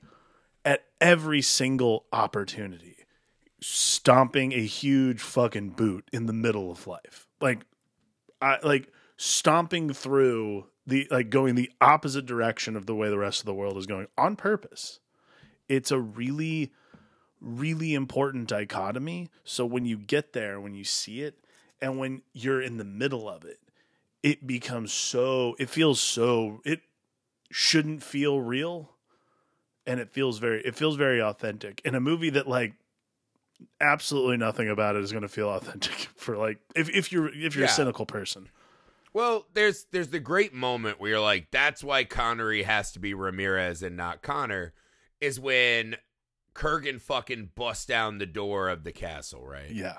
[0.64, 2.96] at every single opportunity
[3.60, 7.26] stomping a huge fucking boot in the middle of life.
[7.40, 7.60] Like
[8.40, 13.40] I like stomping through the like going the opposite direction of the way the rest
[13.40, 15.00] of the world is going on purpose.
[15.68, 16.72] It's a really
[17.40, 19.30] really important dichotomy.
[19.44, 21.38] So when you get there, when you see it,
[21.80, 23.58] and when you're in the middle of it,
[24.22, 26.80] it becomes so it feels so it
[27.50, 28.90] shouldn't feel real
[29.86, 32.72] and it feels very it feels very authentic in a movie that like
[33.80, 37.54] absolutely nothing about it is going to feel authentic for like if if you're if
[37.54, 37.70] you're Yeah.
[37.70, 38.48] a cynical person
[39.12, 43.14] Well, there's there's the great moment where you're like, that's why Connery has to be
[43.14, 44.74] Ramirez and not Connor,
[45.22, 45.96] is when
[46.54, 49.70] Kurgan fucking busts down the door of the castle, right?
[49.70, 49.98] yeah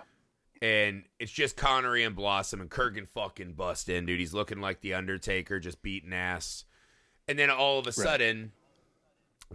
[0.62, 4.20] And it's just Connery and Blossom, and Kurgan fucking bust in, dude.
[4.20, 6.66] He's looking like the Undertaker, just beating ass.
[7.28, 8.54] And then all of a sudden,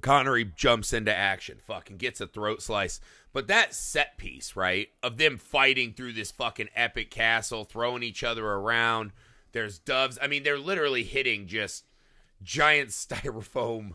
[0.00, 3.00] Connery jumps into action, fucking gets a throat slice.
[3.32, 8.22] But that set piece, right, of them fighting through this fucking epic castle, throwing each
[8.24, 9.12] other around.
[9.52, 10.18] There's doves.
[10.20, 11.84] I mean, they're literally hitting just
[12.42, 13.94] giant styrofoam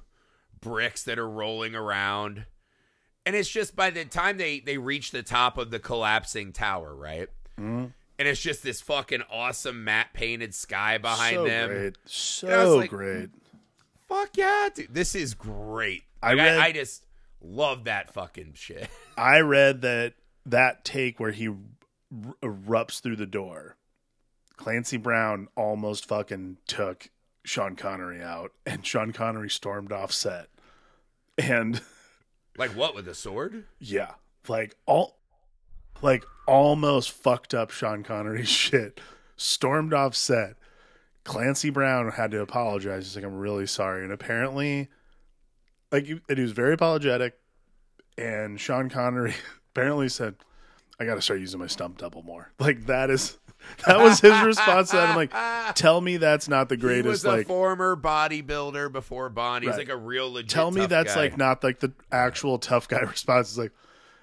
[0.59, 2.45] bricks that are rolling around.
[3.27, 6.95] And it's just by the time they they reach the top of the collapsing tower,
[6.95, 7.27] right?
[7.59, 7.91] Mhm.
[8.19, 11.69] And it's just this fucking awesome matte painted sky behind so them.
[11.69, 13.29] great so like- great
[14.07, 14.93] Fuck yeah, dude.
[14.93, 16.03] This is great.
[16.23, 17.05] I Like, I, read- I just
[17.41, 18.87] love that fucking shit.
[19.17, 20.13] I read that
[20.45, 21.49] that take where he
[22.41, 23.75] erupts through the door,
[24.55, 27.09] Clancy Brown almost fucking took
[27.43, 30.47] Sean Connery out, and Sean Connery stormed off set.
[31.37, 31.81] And
[32.57, 33.65] like what with a sword?
[33.79, 34.11] yeah,
[34.47, 35.17] like all,
[36.01, 38.99] like almost fucked up Sean Connery's shit.
[39.35, 40.55] Stormed off set.
[41.23, 43.05] Clancy Brown had to apologize.
[43.05, 44.87] He's like, "I'm really sorry," and apparently,
[45.91, 47.37] like, and he was very apologetic.
[48.17, 49.35] And Sean Connery
[49.75, 50.35] apparently said,
[50.99, 53.37] "I got to start using my stump double more." Like that is
[53.87, 55.09] that was his response to that.
[55.09, 55.31] I'm like,
[55.75, 57.07] tell me that's not the he greatest.
[57.09, 59.63] was a Like, former bodybuilder before Bond.
[59.63, 59.79] He's Right.
[59.79, 60.49] like a real legit.
[60.49, 61.21] tell me that's guy.
[61.21, 63.51] like not like the actual tough guy response.
[63.51, 63.71] Is like,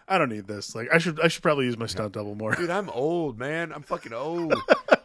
[0.07, 0.75] I don't need this.
[0.75, 2.55] Like, I should I should probably use my stunt double more.
[2.55, 4.55] dude i'm old man i'm fucking old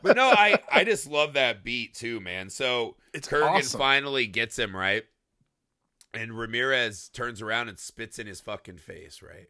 [0.03, 3.79] but no i i just love that beat too man so It's kurgan awesome.
[3.79, 5.03] finally gets him right
[6.13, 9.47] and ramirez turns around and spits in his fucking face right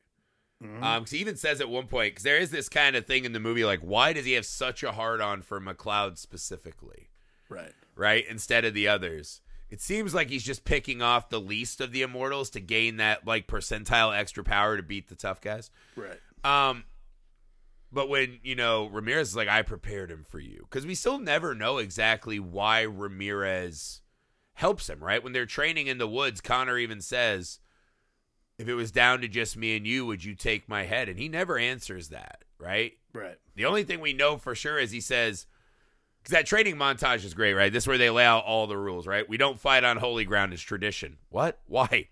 [0.64, 0.84] Mhm.
[0.84, 3.24] um 'cause he even says at one point because there is this kind of thing
[3.26, 7.10] in the movie like why does he have such a hard on for mcleod specifically
[7.48, 7.74] right.
[7.96, 11.92] right instead of the others it seems like he's just picking off the least of
[11.92, 16.20] the immortals to gain that like percentile extra power to beat the tough guys Right.
[16.44, 16.84] um,
[17.92, 21.18] but when you know Ramirez is like, I prepared him for you because we still
[21.20, 24.02] never know exactly why Ramirez
[24.54, 25.04] helps him.
[25.04, 27.60] Right when they're training in the woods, Connor even says,
[28.60, 31.18] "If it was down to just me and you, would you take my head?" And
[31.18, 32.44] he never answers that.
[32.60, 32.94] Right.
[33.14, 33.38] Right.
[33.56, 35.48] The only thing we know for sure is he says,
[36.22, 37.72] because that training montage is great, right?
[37.74, 39.28] This is where they lay out all the rules, right?
[39.28, 41.18] We don't fight on holy ground; it's tradition.
[41.30, 41.60] What?
[41.66, 42.10] Why?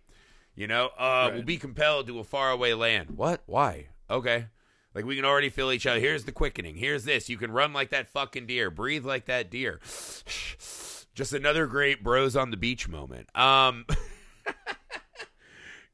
[0.55, 1.33] You know, uh, Right.
[1.35, 3.11] we'll be compelled to a faraway land.
[3.11, 3.43] What?
[3.45, 3.89] Why?
[4.09, 4.47] Okay.
[4.95, 5.99] Like we can already feel each other.
[5.99, 6.75] Here's the quickening.
[6.77, 7.29] Here's this.
[7.29, 8.71] You can run like that fucking deer.
[8.71, 9.79] Breathe like that deer.
[11.13, 13.27] Just another great bros on the beach moment.
[13.37, 13.85] Um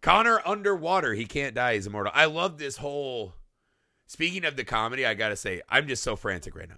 [0.04, 1.16] Connor underwater.
[1.16, 1.74] He can't die.
[1.74, 2.12] He's immortal.
[2.14, 3.34] I love this whole
[4.14, 6.76] Speaking of the comedy, I gotta say, I'm just so frantic right now.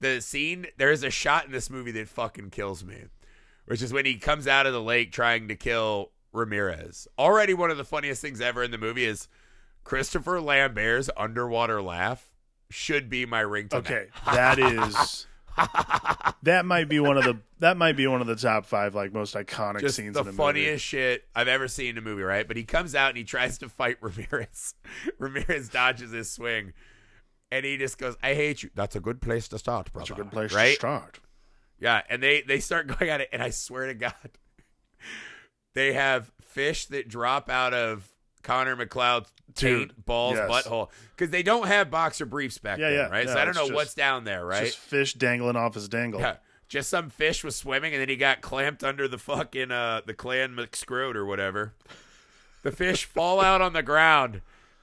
[0.00, 3.04] The scene, there is a shot in this movie that fucking kills me,
[3.64, 7.08] which is when he comes out of the lake trying to kill Ramirez.
[7.18, 9.28] Already one of the funniest things ever in the movie is
[9.84, 12.28] Christopher Lambert's underwater laugh
[12.68, 13.76] should be my ringtone.
[13.76, 15.26] Okay, that is
[16.42, 19.12] that might be one of the that might be one of the top five like
[19.12, 20.78] most iconic just scenes the in a funniest movie.
[20.78, 22.46] shit I've ever seen in a movie, right?
[22.46, 24.74] But he comes out and he tries to fight Ramirez.
[25.18, 26.72] Ramirez dodges his swing,
[27.50, 30.08] and he just goes, "I hate you." That's a good place to start, brother.
[30.08, 30.70] That's a good place right?
[30.70, 31.20] to start.
[31.78, 34.12] Yeah, and they they start going at it, and I swear to God,
[35.74, 38.08] they have fish that drop out of
[38.46, 40.48] Connor MacLeod's Dude, balls yes.
[40.50, 43.28] butthole because they don't have boxer briefs back Yeah, then, yeah, right?
[43.28, 44.66] so I don't know just- what's down there, right?
[44.66, 46.20] Just fish dangling off his dangle.
[46.20, 46.36] Yeah,
[46.68, 50.14] just some fish was swimming, and then he got clamped under the fucking uh the
[50.14, 51.72] clan McScrode or whatever.
[52.62, 54.42] The fish fall out on the ground,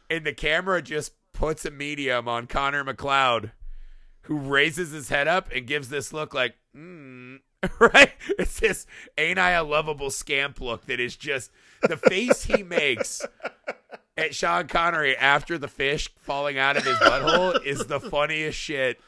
[0.10, 3.52] and the camera just puts a medium on Connor MacLeod,
[4.23, 7.39] who raises his head up and gives this look like, mm,
[7.80, 8.12] right?
[8.39, 8.86] It's this
[9.17, 13.26] ain't I a lovable scamp look that is just the face he makes
[14.17, 18.99] at Sean Connery after the fish falling out of his butthole is the funniest shit.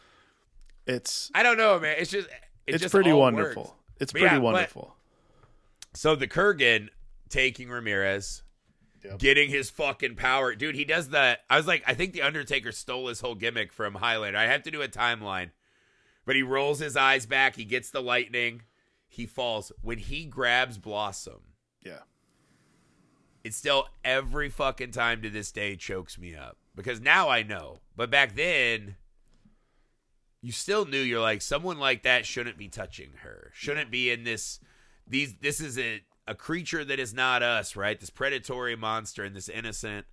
[0.88, 1.96] It's I don't know, man.
[2.00, 2.34] It's just it
[2.76, 3.64] it's just pretty wonderful.
[3.64, 3.74] works.
[4.00, 4.96] It's But pretty yeah, but- wonderful.
[5.94, 6.90] So the Kurgan
[7.30, 8.44] taking Ramirez,
[9.04, 9.20] Yep.
[9.20, 10.76] getting his fucking power, dude.
[10.76, 11.38] He does the.
[11.50, 14.38] I was like, I think the Undertaker stole his whole gimmick from Highlander.
[14.40, 15.52] I have to do a timeline,
[16.26, 17.56] but he rolls his eyes back.
[17.56, 18.64] He gets the lightning.
[19.08, 21.42] He falls when he grabs Blossom.
[21.84, 22.00] yeah.
[23.44, 27.82] It still every fucking time to this day chokes me up because now I know.
[27.96, 28.96] But back then,
[30.42, 33.52] you still knew you're like someone like that shouldn't be touching her.
[33.54, 34.60] Shouldn't be in this.
[35.08, 38.00] These this is a a creature that is not us, right?
[38.00, 40.08] This predatory monster and this innocent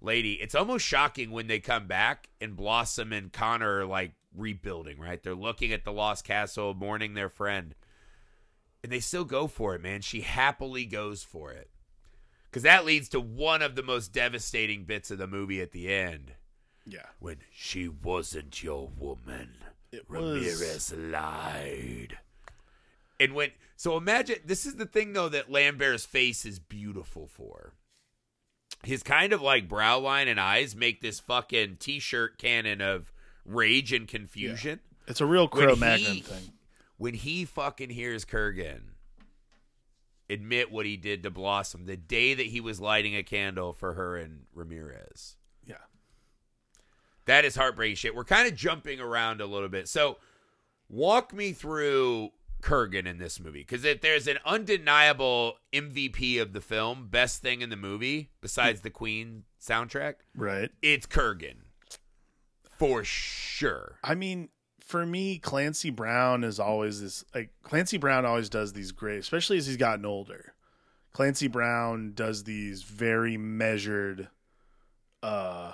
[0.00, 0.34] lady.
[0.34, 5.22] It's almost shocking when they come back and Blossom and Connor are like rebuilding, right?
[5.22, 7.74] They're looking at the lost castle, mourning their friend.
[8.82, 10.02] And they still go for it, man.
[10.02, 11.70] She happily goes for it.
[12.44, 15.92] Because that leads to one of the most devastating bits of the movie at the
[15.92, 16.32] end.
[16.86, 17.06] Yeah.
[17.18, 19.50] When she wasn't your woman,
[19.92, 22.18] It was Ramirez lied.
[23.20, 27.74] And when, so imagine, this is the thing though that Lambert's face is beautiful for.
[28.84, 33.12] His kind of like brow line and eyes make this fucking t shirt cannon of
[33.48, 34.80] rage and confusion.
[35.06, 36.52] it's a real When Cro he- Magnon thing.
[36.96, 38.80] When he fucking hears Kurgan
[40.30, 43.94] admit what he did to Blossom the day that he was lighting a candle for
[43.94, 45.36] her and Ramirez.
[45.66, 45.76] Yeah.
[47.26, 48.14] That is heartbreaking shit.
[48.14, 49.88] We're kind of jumping around a little bit.
[49.88, 50.18] So,
[50.88, 52.30] walk me through
[52.62, 57.62] Kurgan in this movie because if there's an undeniable MVP of the film, best thing
[57.62, 58.84] in the movie besides hmm.
[58.84, 60.70] the Queen soundtrack, Right.
[60.82, 61.56] it's Kurgan
[62.78, 63.98] for sure.
[64.02, 64.48] I mean,
[64.80, 69.58] for me, Clancy Brown is always this like Clancy Brown always does these great, especially
[69.58, 70.54] as he's gotten older.
[71.12, 74.28] Clancy Brown does these very measured,
[75.22, 75.72] uh,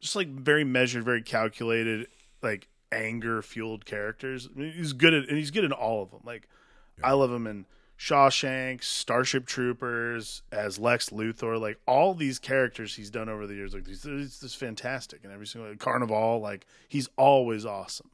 [0.00, 2.08] just like very measured, very calculated,
[2.42, 4.48] like anger fueled characters.
[4.54, 6.20] I mean, he's good at, and he's good in all of them.
[6.24, 6.48] Like,
[7.02, 7.66] I love him in
[7.98, 11.60] Shawshank, Starship Troopers, as Lex Luthor.
[11.60, 15.24] Like all these characters he's done over the years, like he's, just fantastic.
[15.24, 18.10] And every single Carnival, like he's always awesome.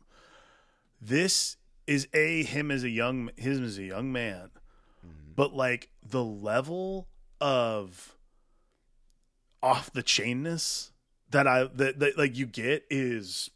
[1.00, 4.50] This is a him as a young him as a young man,
[5.04, 5.32] mm-hmm.
[5.34, 7.08] but like the level
[7.40, 8.14] of
[9.62, 10.92] off the chainness
[11.30, 13.50] that I that, that like you get is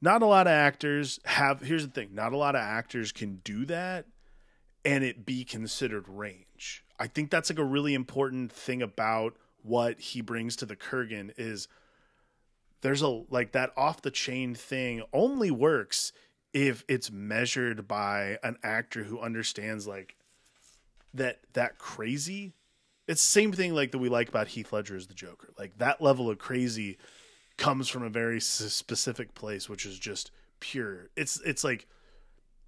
[0.00, 3.40] not a lot of actors have here's the thing not a lot of actors can
[3.44, 4.06] do that
[4.84, 9.98] and it be considered range i think that's like a really important thing about what
[10.00, 11.68] he brings to the kurgan is
[12.80, 16.12] there's a like that off the chain thing only works
[16.52, 20.16] if it's measured by an actor who understands like
[21.14, 22.52] that that crazy
[23.08, 25.52] it's same thing like that we like about Heath Ledger as the Joker.
[25.58, 26.98] Like that level of crazy
[27.56, 30.30] comes from a very specific place, which is just
[30.60, 31.10] pure.
[31.16, 31.86] It's it's like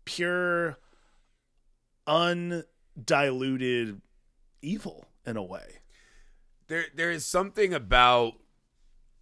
[0.04, 0.76] pure,
[2.06, 4.00] undiluted
[4.62, 5.78] evil in a way.
[6.68, 8.34] there there is something about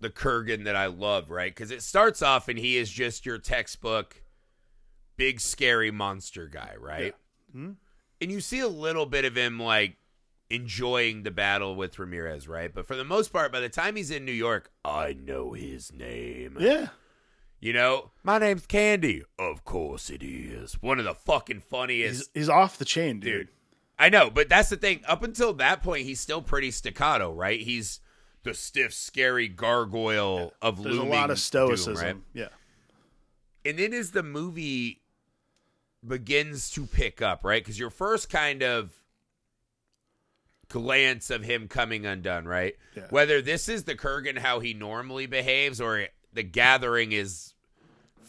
[0.01, 1.55] the Kurgan that I love, right?
[1.55, 4.23] Because it starts off and he is just your textbook
[5.17, 7.15] big scary monster guy, right?
[7.53, 7.73] Hmm?
[8.21, 9.97] And you see a little bit of him like
[10.51, 12.73] enjoying the battle with Ramirez, right?
[12.73, 15.93] But for the most part, by the time he's in New York, I know his
[15.93, 16.57] name.
[16.61, 16.89] Yeah,
[17.63, 19.23] You know, my name's Candy.
[19.39, 20.75] Of course it is.
[20.83, 23.47] One of the fucking funniest he's he's off the chain, dude.
[23.47, 23.49] dude.
[23.99, 25.01] I know, but that's the thing.
[25.07, 27.61] Up until that point, he's still pretty staccato, right?
[27.61, 28.01] He's
[28.43, 31.43] the stiff, scary gargoyle of There's a looming lot of doom,
[31.77, 31.95] stoicism.
[32.05, 32.17] right?
[32.35, 32.49] Yeah,
[33.65, 35.01] And then as the movie
[36.05, 37.63] begins to pick up, right?
[37.63, 38.91] Because your first kind of
[40.69, 42.75] glance of him coming undone, right?
[42.97, 43.07] Yeah.
[43.11, 47.52] Whether this is the Kurgan how he normally behaves, or the gathering is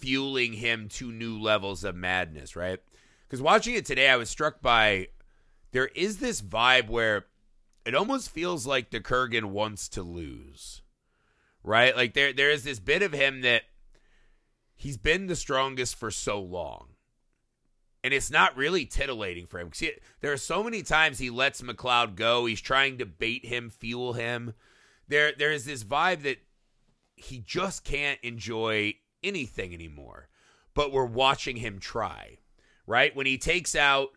[0.04, 2.80] fueling him to new levels of madness, right?
[3.26, 5.08] Because watching it today, I was struck by
[5.72, 7.28] there is this vibe where
[7.86, 10.82] it almost feels like the Kurgan wants to lose,
[11.64, 11.96] right?
[11.96, 13.62] Like there there is this bit of him that
[14.76, 16.88] he's been the strongest for so long.
[18.04, 19.72] And it's not really titillating for him.
[19.72, 22.46] See, there are so many times he lets MacLeod go.
[22.46, 24.54] He's trying to bait him, fuel him.
[25.08, 26.40] There, there is this vibe that
[27.16, 30.28] he just can't enjoy anything anymore.
[30.74, 32.40] But we're watching him try,
[32.88, 33.16] right?
[33.16, 34.10] When he takes out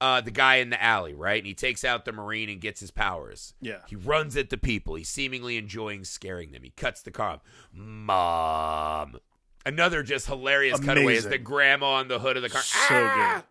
[0.00, 1.38] uh, the guy in the alley, right?
[1.38, 3.54] And he takes out the Marine and gets his powers.
[3.60, 3.78] Yeah.
[3.88, 4.94] He runs at the people.
[4.94, 6.62] He's seemingly enjoying scaring them.
[6.62, 7.40] He cuts the car.
[7.72, 9.18] Mom.
[9.66, 12.62] Another just hilarious cutaway is the grandma on the hood of the car.
[12.62, 13.34] So Ah!
[13.36, 13.44] good.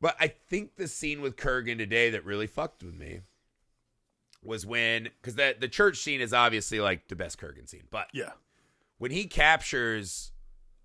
[0.00, 3.20] But I think the scene with Kurgan today that really fucked with me
[4.42, 8.08] was when because that the church scene is obviously like the best Kurgan scene, but
[8.12, 8.30] Yeah.
[8.98, 10.32] When he captures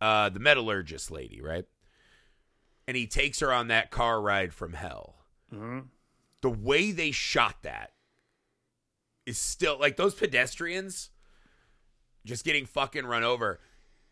[0.02, 1.66] uh, the metallurgist lady, right,
[2.88, 5.16] and he takes her on that car ride from hell,
[5.50, 5.80] hmm
[6.42, 7.94] the way they shot that
[9.26, 11.10] is still like those pedestrians
[12.26, 13.62] just getting fucking run over.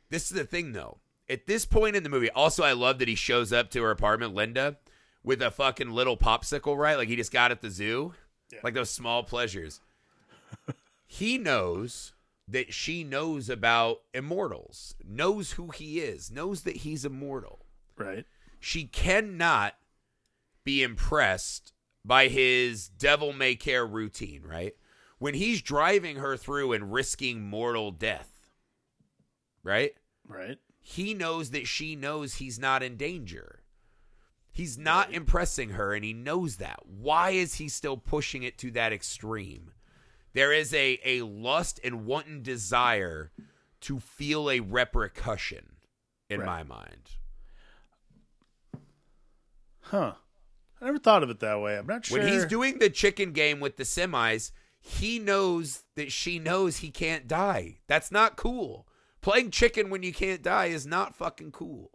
[0.09, 0.99] This is the thing though.
[1.29, 3.91] At this point in the movie, also I love that he shows up to her
[3.91, 4.77] apartment, Linda,
[5.23, 6.97] with a fucking little popsicle, right?
[6.97, 8.13] Like he just got at the zoo.
[8.51, 8.59] Yeah.
[8.63, 9.81] Like those small pleasures.
[11.05, 12.13] he knows
[12.51, 17.65] that she knows about immortals, knows who he is, knows that he's immortal
[17.97, 18.25] Right.
[18.59, 19.75] she cannot
[20.63, 21.73] be impressed
[22.03, 24.75] by his devil may care routine, right?
[25.19, 28.49] When he's driving her through and risking mortal death,
[29.63, 29.93] right?
[30.27, 30.57] Right.
[30.79, 33.59] He knows that she knows he's not in danger.
[34.51, 36.79] He's not impressing her, and he knows that.
[36.85, 39.71] Why is he still pushing it to that extreme?
[40.33, 43.31] There is a, a lust and wanton desire
[43.81, 45.75] to feel a repercussion
[46.29, 46.45] in Right.
[46.45, 47.11] my mind.
[49.81, 50.13] Huh.
[50.79, 51.77] I never thought of it that way.
[51.77, 52.19] I'm not sure.
[52.19, 56.89] When he's doing the chicken game with the semis, he knows that she knows he
[56.89, 57.79] can't die.
[57.87, 58.87] That's not cool.
[59.21, 61.91] Playing chicken when you can't die is not fucking cool.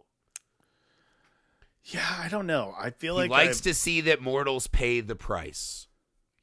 [1.83, 2.73] yeah, I don't know.
[2.77, 5.87] I feel like he like likes I've- to see that mortals pay the price.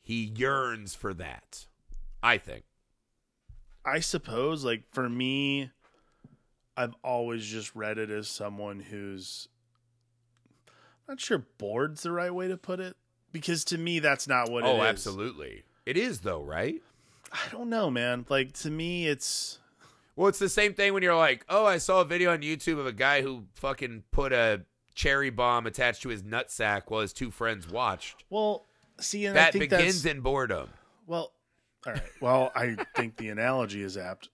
[0.02, 1.66] He yearns for that.
[2.24, 2.64] I think.
[3.84, 5.70] I suppose, like for me,
[6.74, 9.48] I've always just read it as someone who's
[11.06, 12.96] I'm not sure bored's the right way to put it.
[13.30, 14.88] Because to me that's not what it oh, is.
[14.88, 15.64] absolutely.
[15.84, 16.80] It is though, right?
[17.30, 18.24] I don't know, man.
[18.30, 19.58] Like to me it's
[20.16, 22.78] Well, it's the same thing when you're like, "Oh, I saw a video on YouTube
[22.78, 24.62] of a guy who fucking put a
[24.94, 28.64] cherry bomb attached to his nutsack while his two friends watched." well
[28.98, 30.70] see That begins that's in boredom.
[31.06, 31.32] well
[31.86, 32.02] all right.
[32.20, 34.28] Well, I think the analogy is apt.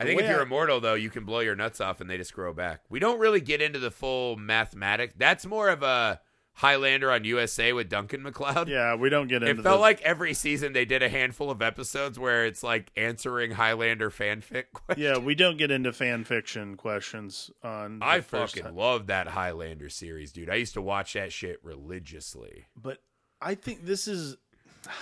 [0.00, 2.16] I think if you're I- immortal, though, you can blow your nuts off and they
[2.16, 2.82] just grow back.
[2.88, 5.14] We don't really get into the full mathematics.
[5.16, 6.20] That's more of a
[6.54, 8.68] Highlander on USA with Duncan MacLeod.
[8.68, 11.50] Yeah, we don't get into It felt the, like every season they did a handful
[11.52, 15.04] of episodes where it's like answering Highlander fanfic questions.
[15.04, 18.76] Yeah, we don't get into fan fiction questions on the I first fucking time.
[18.76, 20.50] love that Highlander series, dude.
[20.50, 22.66] I used to watch that shit religiously.
[22.76, 22.98] but
[23.40, 24.36] I think this is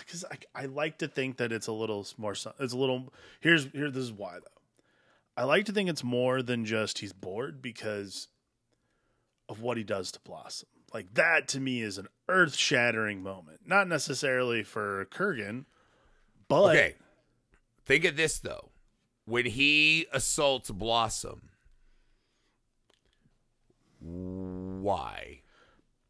[0.01, 2.33] because I, I like to think that it's a little more.
[2.33, 3.13] It's a little.
[3.41, 3.91] Here's here.
[3.91, 4.63] This is why though.
[5.37, 8.29] I like to think it's more than just he's bored because
[9.49, 10.69] of what he does to Blossom.
[10.95, 13.61] Like that to me is an earth shattering moment.
[13.67, 15.67] Not necessarily for Kurgan,
[16.49, 16.95] but Okay.
[17.85, 18.71] Think of this though.
[19.27, 21.51] When he assaults Blossom,
[24.01, 25.41] why?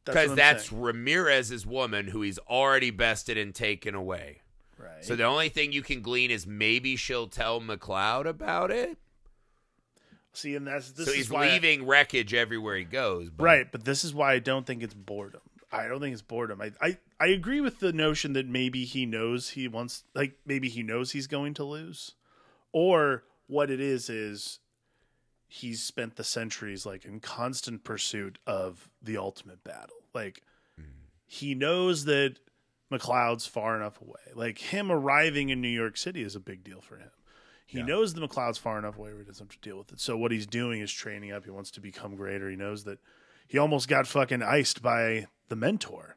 [0.07, 0.73] That's Because what I'm that's.
[0.73, 4.41] Ramirez's woman who he's already bested and taken away.
[4.79, 5.05] right.
[5.05, 8.97] So the only thing you can glean is maybe she'll tell MacLeod about it.
[10.33, 13.31] See, and that's this so he's why I- leaving wreckage everywhere he goes.
[13.31, 15.41] But Right, but this is why I don't think it's boredom.
[15.73, 16.61] I don't think it's boredom.
[16.63, 20.69] I, I I agree with the notion that maybe he knows he wants like maybe
[20.69, 22.13] he knows he's going to lose.
[22.73, 24.61] Or what it is is
[25.57, 29.97] he's spent the centuries like in constant pursuit of the ultimate battle.
[30.15, 30.43] Like
[30.77, 30.85] hmm.
[31.27, 32.37] he knows that
[32.91, 34.35] MacLeod's far enough away.
[34.35, 37.11] Like him arriving in New York City is a big deal for him.
[37.65, 37.87] He Yeah.
[37.87, 40.01] knows the MacLeod's far enough away where he doesn't have to deal with it.
[40.01, 41.45] So what he's doing is training up.
[41.45, 42.51] He wants to become greater.
[42.51, 42.99] He knows that
[43.49, 46.17] he almost got fucking iced by the mentor.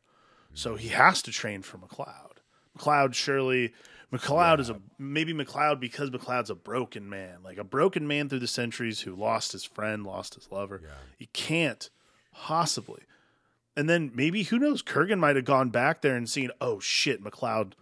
[0.53, 0.95] So he hmm.
[0.95, 2.41] has to train for MacLeod.
[2.75, 3.73] MacLeod surely
[4.11, 8.39] MacLeod is a maybe MacLeod because MacLeod's a broken man, like a broken man through
[8.39, 10.81] the centuries who lost his friend, lost his lover.
[11.17, 11.89] He can't
[12.33, 13.03] possibly.
[13.75, 14.81] And then maybe who knows?
[14.81, 17.75] Kurgan might have gone back there and seen, oh shit, MacLeod,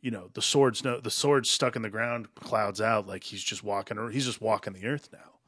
[0.00, 3.42] you know the sword's no the sword's stuck in the ground, clouds out, like he's
[3.42, 5.38] just walking or he's just walking the earth now.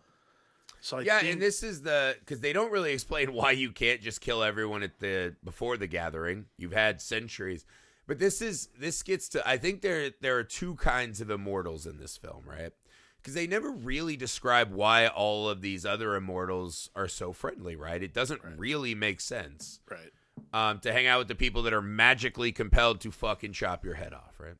[0.80, 3.70] So I yeah, think, and this is the because they don't really explain why you
[3.72, 6.46] can't just kill everyone at the before the gathering.
[6.56, 7.64] You've had centuries,
[8.10, 9.48] but this is this gets to.
[9.48, 12.72] I think there there are two kinds of immortals in this film, right?
[13.18, 18.02] Because they never really describe why all of these other immortals are so friendly, right?
[18.02, 18.58] It doesn't Right.
[18.58, 20.10] really make sense right.
[20.52, 23.94] um, to hang out with the people that are magically compelled to fucking chop your
[23.94, 24.56] head off, right?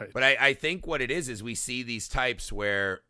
[0.00, 0.10] Right.
[0.14, 3.02] But I, I think what it is is we see these types where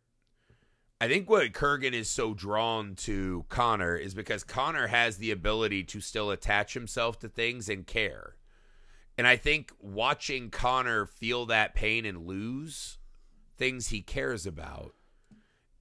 [1.01, 5.85] I think what Kurgan is so drawn to Connor is because Connor has the ability
[5.85, 8.35] to still attach himself to things and care.
[9.19, 12.99] And I think watching Connor feel that pain and lose
[13.57, 14.95] things he cares about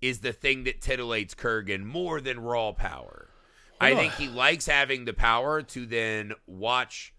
[0.02, 3.30] is the thing that titillates Kurgan more than raw power.
[3.82, 7.14] I think he likes having the power to then watch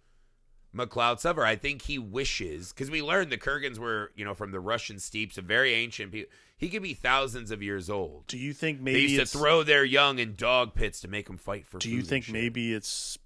[0.73, 1.45] MacLeod suffer.
[1.45, 4.99] I think he wishes because we learned the Kurgans were, you know, from the Russian
[4.99, 6.33] steppes, a very ancient people.
[6.57, 8.27] He could be thousands of years old.
[8.27, 11.27] do you think maybe They used to throw their young in dog pits to make
[11.27, 11.79] them fight for.
[11.79, 12.33] do food you and think shit.
[12.33, 13.19] maybe it's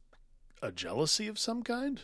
[0.61, 2.01] a jealousy of some kind?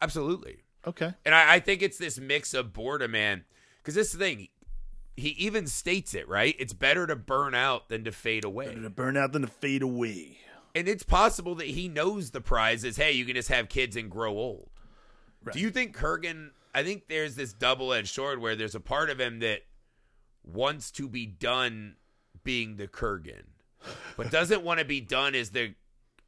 [0.00, 0.58] Absolutely.
[0.86, 1.12] Okay.
[1.24, 3.44] And I, I think it's this mix of boredom, man.
[3.78, 4.48] Because this thing,
[5.16, 6.54] he even states it right.
[6.58, 8.66] It's better to burn out than to fade away.
[8.66, 10.38] Better to burn out than to fade away.
[10.74, 13.96] And it's possible that he knows the prize is, hey, you can just have kids
[13.96, 14.68] and grow old.
[15.42, 15.54] Right.
[15.54, 16.50] Do you think Kurgan?
[16.74, 19.60] I think there's this double edged sword where there's a part of him that
[20.44, 21.96] wants to be done
[22.44, 23.44] being the Kurgan,
[24.16, 25.74] but doesn't want to be done as the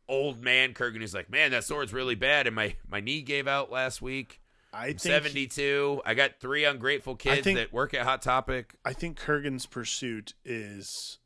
[0.09, 3.47] old man Kurgan who's like, man, that sword's really bad, and my my knee gave
[3.49, 4.41] out last week.
[4.73, 6.03] I I'm 72.
[6.05, 8.75] I got three ungrateful kids think- that work at Hot Topic.
[8.85, 11.19] I think Kurgan's pursuit is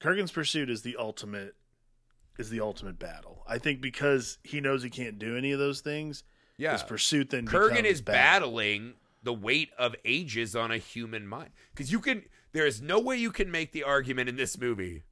[0.00, 1.54] Kurgan's pursuit is the ultimate
[2.38, 3.42] is the ultimate battle.
[3.48, 6.22] I think because he knows he can't do any of those things,
[6.58, 8.50] Yeah, his pursuit then Kurgan is battle.
[8.50, 11.50] battling the weight of ages on a human mind.
[11.74, 12.22] Because you can,
[12.52, 15.02] there is no way you can make the argument in this movie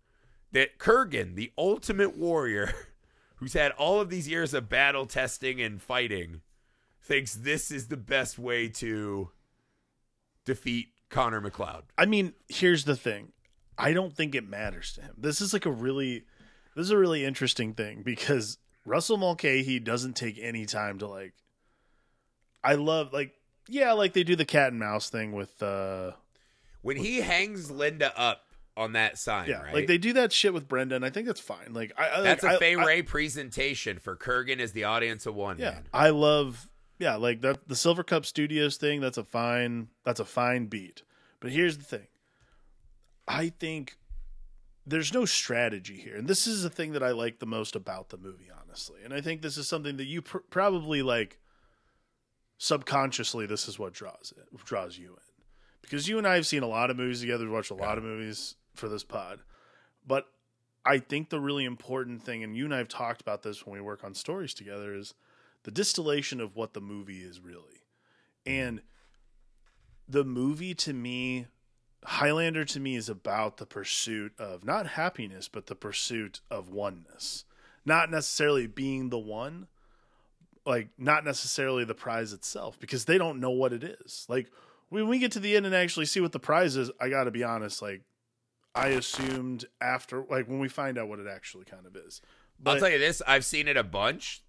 [0.53, 2.73] that Kurgan, the ultimate warrior,
[3.37, 6.41] who's had all of these years of battle testing and fighting,
[7.03, 9.31] thinks this is the best way to
[10.45, 11.85] defeat Connor MacLeod.
[11.97, 13.33] I mean, here's the thing.
[13.77, 15.15] I don't think it matters to him.
[15.19, 16.25] This is like a really
[16.75, 21.35] this is a really interesting thing because Russell Mulcahy doesn't take any time to like
[22.63, 23.33] I love like
[23.69, 26.13] yeah, like they do the cat and mouse thing with uh
[26.83, 28.44] When he hangs Linda up
[28.77, 29.75] on that sign, yeah, right?
[29.75, 31.73] like they do that shit with Brenda and I think that's fine.
[31.73, 35.35] Like I, I That's like, a Fay Wray presentation for Kurgan as the audience of
[35.35, 35.59] one.
[35.59, 35.85] yeah, man.
[35.93, 36.69] I love
[36.99, 41.03] yeah, like that the Silvercup Studios thing, that's a fine that's a fine beat.
[41.41, 42.07] But here's the thing.
[43.29, 43.97] I think
[44.87, 46.17] there's no strategy here.
[46.17, 49.01] And this is the thing that I like the most about the movie, honestly.
[49.05, 51.39] And I think this is something that you pr- probably like
[52.59, 55.45] subconsciously this is what draws it draws you in.
[55.83, 58.05] Because you and I have seen a lot of movies together, watched a lot of
[58.05, 59.41] movies for this pod.
[60.07, 60.27] But
[60.85, 63.75] I think the really important thing and you and I have talked about this when
[63.75, 65.15] we work on stories together is
[65.63, 67.83] the distillation of what the movie is really.
[68.45, 68.83] And
[70.07, 71.47] the movie to me
[72.05, 77.45] Highlander to me is about the pursuit of not happiness, but the pursuit of oneness.
[77.87, 79.69] Not necessarily being the one,
[80.67, 84.27] like not necessarily the prize itself, because they don't know what it is.
[84.29, 84.51] Like
[84.91, 87.25] when we get to the end and actually see what the prize is, I got
[87.25, 87.81] to be honest.
[87.81, 88.03] Like
[88.75, 92.21] I assumed after, like when we find out what it actually kind of is.
[92.59, 94.43] But, I'll tell you this: I've seen it a bunch.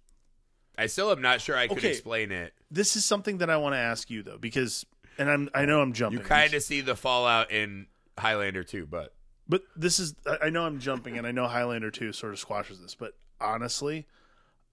[0.78, 1.90] I still am not sure I could Okay.
[1.90, 2.52] explain it.
[2.70, 4.84] this is something that I want to ask you though, because
[5.18, 6.18] and I'm I know I'm jumping.
[6.20, 7.86] You kind of see the fallout in
[8.18, 9.14] Highlander too, but
[9.48, 12.80] But this is I know I'm jumping and I know Highlander 2 sort of squashes
[12.82, 14.06] this, but honestly,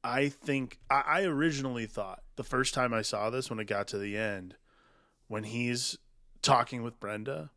[0.04, 3.88] I think I, I originally thought the first time I saw this when it got
[3.89, 4.56] to the end,
[5.28, 5.97] when he's
[6.41, 7.51] talking with Brenda,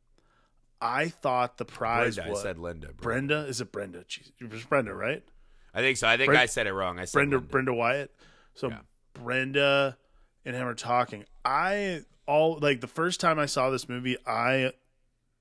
[0.81, 2.89] I thought the prize Brenda, I was said Linda.
[2.93, 3.03] Brenda.
[3.37, 3.49] Brenda.
[3.49, 4.05] Is it Brenda?
[4.05, 5.22] Jeez, it was Brenda, right?
[5.74, 6.07] I think so.
[6.09, 6.99] I think I said it wrong.
[6.99, 7.51] I said Brenda Linda.
[7.51, 8.14] Brenda Wyatt.
[8.55, 8.79] So Yeah.
[9.14, 9.97] Brenda
[10.45, 11.24] and him are talking.
[11.45, 14.72] I all like the first time I saw this movie, I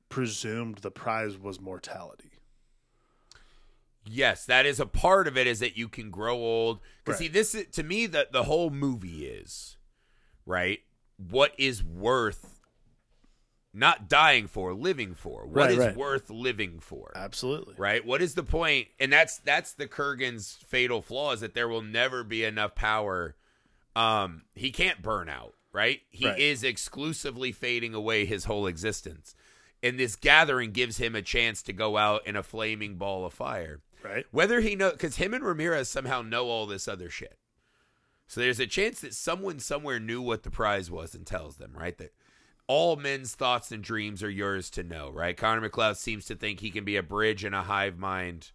[0.10, 2.32] presumed the prize was mortality.
[4.08, 5.48] Yes, that is a part of it.
[5.48, 6.80] Is that you can grow old?
[7.04, 7.26] Because Right.
[7.26, 9.78] see, this is, to me the the whole movie is
[10.46, 10.82] right.
[11.18, 12.55] What is worth
[13.76, 15.46] not dying for, living for?
[15.46, 15.96] What Right, is right.
[15.98, 17.12] worth living for?
[17.16, 17.76] Absolutely.
[17.78, 21.68] right what is the point and that's that's the kurgan's fatal flaw is that there
[21.68, 23.36] will never be enough power
[23.96, 26.40] um he can't burn out right he Right.
[26.40, 29.36] is exclusively fading away his whole existence
[29.84, 33.34] and this gathering gives him a chance to go out in a flaming ball of
[33.34, 34.26] fire Right.
[34.32, 37.38] whether he know because him and ramirez somehow know all this other shit
[38.28, 41.74] So there's a chance that someone somewhere knew what the prize was and tells them,
[41.78, 41.96] right?
[41.98, 42.12] That
[42.68, 45.38] all men's thoughts and dreams are yours to know, right?
[45.38, 48.52] Connor MacLeod seems to think he can be a bridge and a hive mind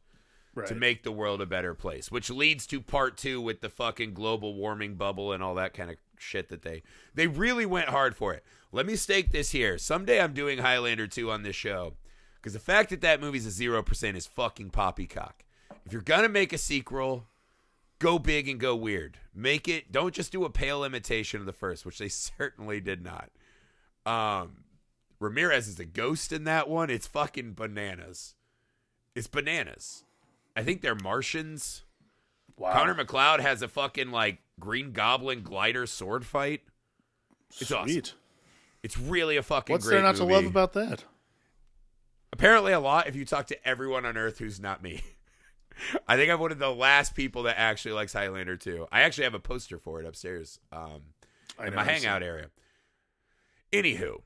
[0.53, 0.67] Right.
[0.67, 4.15] to make the world a better place, which leads to part two with the fucking
[4.15, 6.83] global warming bubble and all that kind of shit that they
[7.15, 8.45] they really went hard for it.
[8.73, 9.79] Let me stake this here.
[9.79, 11.95] Someday I'm doing Highlander 2 on this show
[12.35, 15.45] because the fact that that movie's a 0% is fucking poppycock.
[15.87, 17.27] If you're going to make a sequel,
[18.01, 19.19] go big and go weird.
[19.33, 23.05] Make it don't just do a pale imitation of the first, which they certainly did
[23.05, 23.31] not.
[24.07, 24.65] Um
[25.19, 26.89] Ramirez is a ghost in that one.
[26.89, 28.35] It's fucking bananas.
[29.15, 30.05] It's bananas.
[30.57, 31.83] I think they're Martians.
[32.57, 32.73] wow.
[32.73, 36.63] Connor McLeod has a fucking like Green Goblin glider sword fight.
[37.61, 37.89] It's awesome.
[37.89, 38.15] Sweet.
[38.83, 41.05] It's really a fucking What's there not to love about that?
[42.33, 45.03] Apparently, a lot if you talk to everyone on Earth who's not me.
[46.09, 48.89] I think I'm one of the last people that actually likes Highlander 2.
[48.93, 51.03] I actually have a poster for it upstairs um,
[51.65, 52.51] in my hangout area.
[53.73, 54.23] Anywho,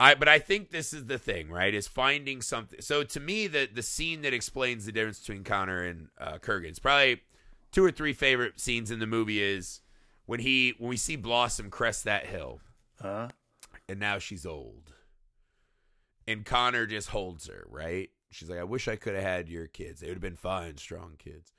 [0.00, 1.74] I but I think this is the thing, right?
[1.74, 2.80] Is finding something.
[2.80, 6.68] So to me, the the scene that explains the difference between Connor and uh, Kurgan,
[6.68, 7.22] it's probably
[7.70, 9.80] two or three favorite scenes in the movie is
[10.26, 12.60] when he when we see Blossom crest that hill
[13.00, 13.28] Huh?
[13.88, 14.92] and now she's old.
[16.26, 18.08] And Connor just holds her, right?
[18.30, 20.00] She's like, I wish I could have had your kids.
[20.00, 21.52] They would have been fine, strong kids.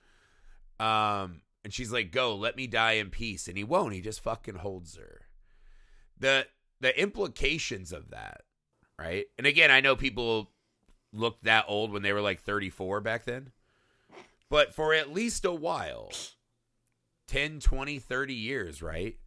[0.80, 3.47] Um, and she's like, Go, let me die in peace.
[3.47, 3.93] And he won't.
[3.93, 5.22] He just fucking holds her.
[6.20, 6.47] The
[6.84, 8.41] the implications of that,
[8.99, 9.25] right?
[9.38, 10.51] And again, I know people
[11.13, 13.51] looked that old when they were like 34 back then.
[14.49, 16.11] But for at least a while,
[17.27, 19.17] 10, 20, 30 years, right?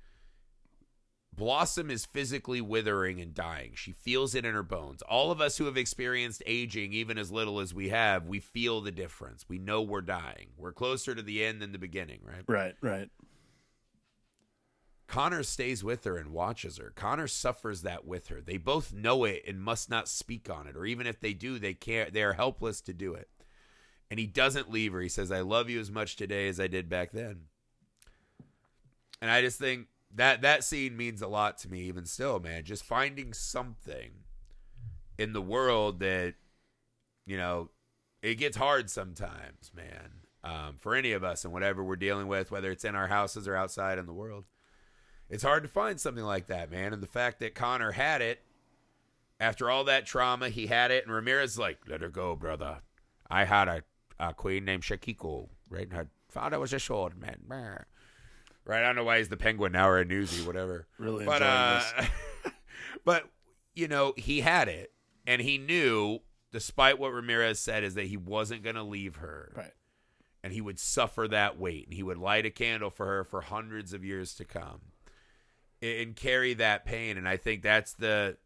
[1.35, 3.73] Blossom is physically withering and dying.
[3.75, 5.03] She feels it in her bones.
[5.03, 8.81] All of us who have experienced aging, even as little as we have, we feel
[8.81, 9.47] the difference.
[9.49, 10.49] We know we're dying.
[10.57, 12.45] We're closer to the end than the beginning, right?
[12.47, 13.11] Right, right.
[15.09, 16.93] Connor stays with her and watches her.
[16.95, 18.41] Connor suffers that with her.
[18.41, 21.59] They both know it and must not speak on it, or even if they do,
[21.59, 22.13] they can't.
[22.13, 23.29] They are helpless to do it.
[24.11, 25.01] And he doesn't leave her.
[25.01, 27.47] He says, "I love you as much today as I did back then."
[29.21, 32.65] And I just think that that scene means a lot to me, even still, man.
[32.65, 34.25] Just finding something
[35.19, 36.35] in the world that,
[37.25, 37.71] you know,
[38.23, 40.23] it gets hard sometimes, man.
[40.45, 43.49] Um, for any of us and whatever we're dealing with, whether it's in our houses
[43.49, 44.45] or outside in the world
[45.29, 46.93] it's hard to find something like that, man.
[46.93, 48.43] And the fact that Connor had it
[49.41, 52.79] after all that trauma, he had it, and Ramirez like, let her go, brother.
[53.29, 53.83] I had a,
[54.19, 55.83] a queen named Shakiko, right?
[55.85, 57.41] And her father was a sword man.
[58.65, 58.83] Right?
[58.83, 60.87] I don't know why he's the penguin now or a newsie, whatever.
[60.99, 61.83] Really But enjoying uh,
[62.45, 62.53] this.
[63.05, 63.29] but
[63.75, 64.93] you know, he had it,
[65.27, 66.21] and he knew,
[66.51, 69.73] despite what Ramirez said, is that he wasn't going to leave her Right.
[70.43, 73.43] and he would suffer that weight and he would light a candle for her for
[73.43, 74.81] hundreds of years to come
[75.83, 78.37] and carry that pain and i think that's the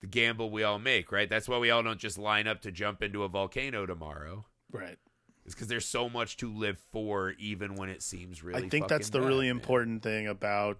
[0.00, 2.70] the gamble we all make right that's why we all don't just line up to
[2.72, 4.96] jump into a volcano tomorrow Right.
[5.44, 8.88] it's because there's so much to live for even when it seems really I think
[8.88, 9.56] that's the fucking really man.
[9.56, 10.78] important thing about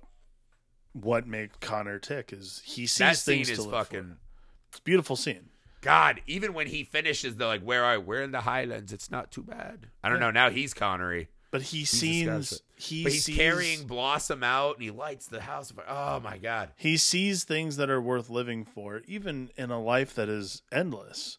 [0.92, 4.18] what made Connor tick is he sees that scene things is to live fucking for.
[4.70, 5.50] It's a beautiful scene.
[5.80, 7.98] god even when he finishes the like where are I?
[7.98, 11.62] we're in the highlands it's not too bad i don't know now he's connery But
[11.62, 16.20] he sees he but he's sees, carrying blossom out and he lights the house oh
[16.20, 20.28] my god he sees things that are worth living for, even in a life that
[20.28, 21.38] is endless.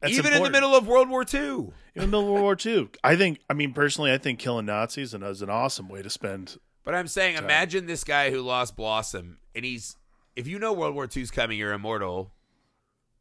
[0.00, 2.56] That's even in the middle of world war ii in the middle of World War
[2.64, 2.90] II.
[3.02, 3.40] I think.
[3.48, 6.58] I mean, personally, I think killing Nazis is an awesome way to spend.
[6.84, 9.96] But I'm saying, imagine this guy who lost Blossom, and he's
[10.36, 12.32] if you know World War II's coming, you're immortal.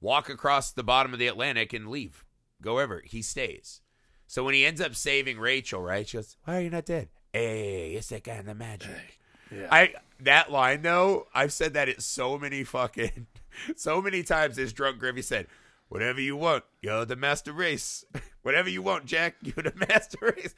[0.02, 2.26] Walk across the bottom of the Atlantic and leave.
[2.62, 3.02] Go ever.
[3.06, 3.82] He stays.
[4.28, 6.08] So when he ends up saving Rachel, right?
[6.08, 9.20] She goes, "Why are you not dead?" Hey, it's that guy in the magic.
[9.52, 9.68] Yeah.
[9.72, 13.28] I that line though, I've said that it so many fucking
[13.76, 14.56] so many times.
[14.56, 15.48] This drunk Griffey said,
[15.90, 18.04] "Whatever you want, you're the master race.
[18.42, 20.56] Whatever you want, Jack, you're the master race."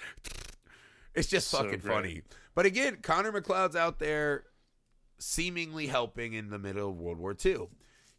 [1.14, 1.94] It's just So fucking great.
[1.94, 2.22] funny.
[2.56, 4.44] But again, Connor MacLeod's out there
[5.20, 7.68] seemingly helping in the middle of World War II.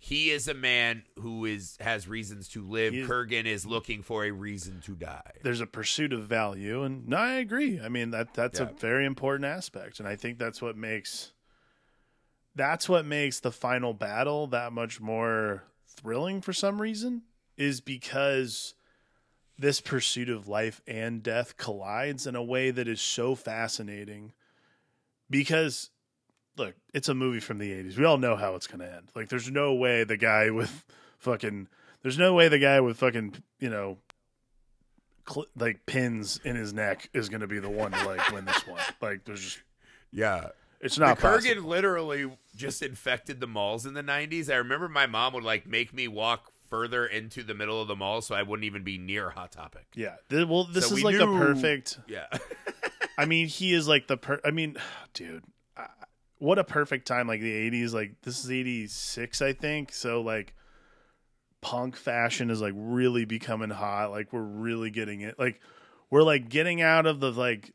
[0.01, 2.95] He is a man who is has reasons to live.
[2.95, 5.33] Kurgan is looking for a reason to die.
[5.43, 7.81] There's a pursuit of value, and no, I agree.
[7.81, 8.69] I mean that that's Yeah.
[8.69, 11.33] a very important aspect, and I think that's what makes
[12.55, 17.23] that's what makes the final battle that much more thrilling for some reason.
[17.57, 18.75] Is because
[19.59, 24.33] this pursuit of life and death collides in a way that is so fascinating.
[25.29, 25.91] Because
[26.59, 27.97] look, it's a movie from the 80s.
[27.97, 29.09] We all know how it's going to end.
[29.15, 30.85] Like there's no way the guy with
[31.19, 31.69] fucking
[32.03, 33.99] there's no way the guy with fucking, you know,
[35.29, 38.45] cl- like pins in his neck is going to be the one to like win
[38.45, 38.81] this one.
[39.01, 39.63] Like there's just
[40.13, 40.49] Yeah.
[40.81, 41.69] It's The not Kurgan possible.
[41.71, 44.49] literally just infected the malls in the 90s.
[44.49, 47.97] I remember my mom would like make me walk further into the middle of the
[47.97, 49.87] mall so I wouldn't even be near Hot Topic.
[49.95, 50.17] Yeah.
[50.31, 51.99] Well, this So is like a knew- perfect.
[52.07, 52.27] Yeah.
[53.17, 54.41] I mean, he is like the per.
[54.45, 54.77] I mean,
[55.15, 55.43] dude,
[56.39, 57.26] what a perfect time!
[57.26, 57.93] Like the '80s.
[57.93, 59.93] Like this is '86, I think.
[59.93, 60.55] So like,
[61.61, 64.11] punk fashion is like really becoming hot.
[64.11, 65.39] Like we're really getting it.
[65.39, 65.61] Like
[66.11, 67.72] we're like getting out of the like.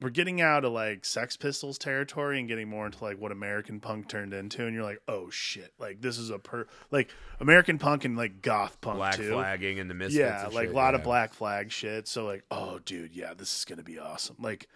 [0.00, 3.80] We're getting out of like Sex Pistols territory and getting more into like what American
[3.80, 5.72] punk turned into, and you're like, oh shit!
[5.76, 9.32] Like this is a per like American punk and like goth punk Black too.
[9.32, 10.20] flagging and the misfits.
[10.20, 12.06] Yeah, and like shit, a lot of black flag shit.
[12.06, 14.36] So like, oh dude, yeah, this is gonna be awesome.
[14.38, 14.68] Like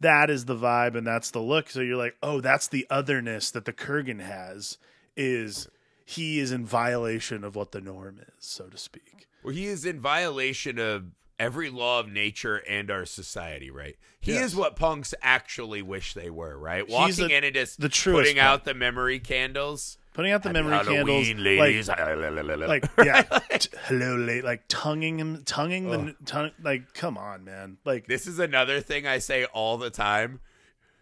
[0.00, 1.70] that is the vibe and that's the look.
[1.70, 4.78] So you're like, oh, that's the otherness that the Kurgan has
[5.16, 5.68] is
[6.04, 9.26] he is in violation of what the norm is, so to speak.
[9.42, 11.04] Well, he is in violation of
[11.38, 13.96] every law of nature and our society, right?
[14.20, 14.46] He Yes.
[14.50, 16.88] is what punks actually wish they were, right?
[16.88, 19.98] Walking a- in and just the putting out the memory candles.
[20.14, 21.88] Putting out the Happy memory Halloween, candles, ladies.
[21.88, 23.22] like, like yeah,
[23.58, 28.28] t- hello, late, like tonguing him, tonguing the tongue, like, come on, man, like, This
[28.28, 30.38] is another thing I say all the time.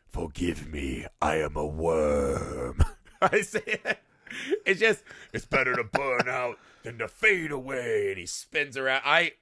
[0.08, 2.82] Forgive me, I am a worm.
[3.22, 3.98] I say it.
[4.64, 5.02] It's just
[5.34, 8.08] it's better to burn out than to fade away.
[8.08, 9.02] And he spins around.
[9.04, 9.32] I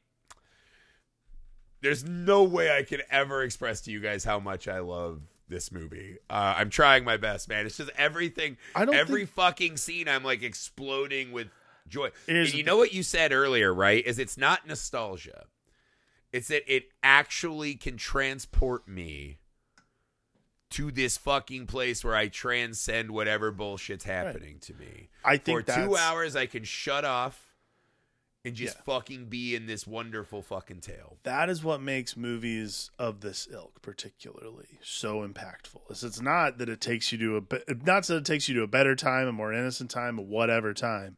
[1.80, 5.70] there's no way I can ever express to you guys how much I love this
[5.70, 6.18] movie.
[6.30, 7.66] Uh, I'm trying my best, man.
[7.66, 8.56] It's just everything.
[8.74, 11.48] I don't every think- fucking scene, I'm like exploding with
[11.88, 12.10] joy.
[12.28, 14.04] And you know what you said earlier, right?
[14.06, 15.46] Is it's not nostalgia.
[16.32, 19.38] It's that it actually can transport me
[20.70, 25.08] to this fucking place where I transcend whatever bullshit's happening to me.
[25.24, 27.49] I think For two hours, I can shut off
[28.44, 28.82] and just Yeah.
[28.82, 31.18] fucking be in this wonderful fucking tale.
[31.24, 35.90] that is what makes movies of this ilk particularly so impactful.
[35.90, 38.54] Is it's not that it takes you to a be- not that it takes you
[38.56, 41.16] to a better time, a more innocent time, a whatever time.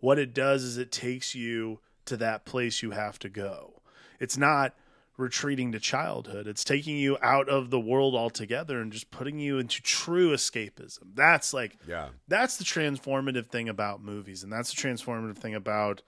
[0.00, 3.82] What it does is it takes you to that place you have to go.
[4.20, 4.74] It's not
[5.16, 6.46] retreating to childhood.
[6.46, 11.14] It's taking you out of the world altogether and just putting you into true escapism.
[11.14, 12.08] That's like Yeah.
[12.26, 16.02] that's the transformative thing about movies and that's the transformative thing about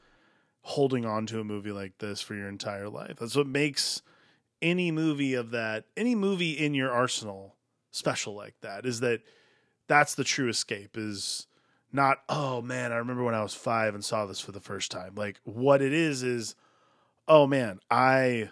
[0.71, 4.03] holding on to a movie like this for your entire life that's what makes
[4.61, 7.55] any movie of that any movie in your arsenal
[7.93, 9.21] special like that is that
[9.87, 11.47] that's the true escape is
[11.93, 14.91] not oh man i remember when i was five and saw this for the first
[14.91, 16.57] time like what it is is
[17.29, 18.51] oh man i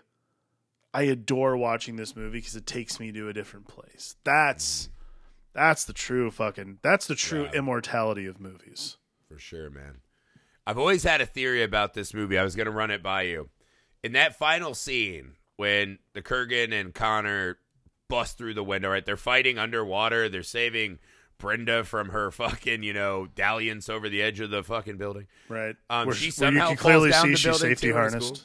[0.95, 4.89] i adore watching this movie because it takes me to a different place that's
[5.53, 7.59] that's the true fucking that's the true Yeah.
[7.59, 8.99] immortality of movies
[9.29, 9.97] For sure, man.
[10.67, 12.39] I've always had a theory about this movie.
[12.39, 13.51] I was going to run it by you.
[14.03, 17.59] In that final scene, when the Kurgan and Connor
[18.09, 19.05] bust through the window, right?
[19.05, 20.29] They're fighting underwater.
[20.29, 20.99] They're saving
[21.39, 25.27] Brenda from her fucking, you know, dalliance over the edge of the fucking building.
[25.49, 28.45] right Um, where, she somehow you can clearly see the she's safety harnessed.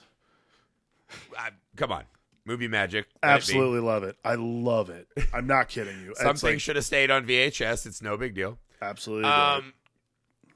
[1.37, 2.03] I, come on.
[2.45, 3.05] Movie magic.
[3.21, 6.77] Let it absolutely love it i love it i'm not kidding you Something like, should
[6.77, 7.85] have stayed on VHS.
[7.85, 8.57] It's no big deal.
[8.81, 9.29] absolutely.
[9.29, 9.73] Um,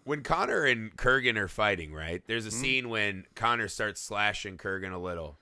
[0.04, 2.22] when Connor and Kurgan are fighting, right?
[2.28, 2.62] There's a Mm-hmm.
[2.62, 5.40] scene when Connor starts slashing Kurgan a little,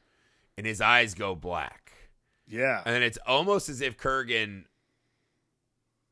[0.57, 1.91] and his eyes go black,
[2.47, 4.65] yeah and then it's almost as if Kurgan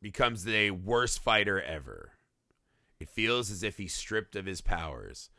[0.02, 2.12] becomes the worst fighter ever.
[3.00, 5.30] It feels as if he's stripped of his powers.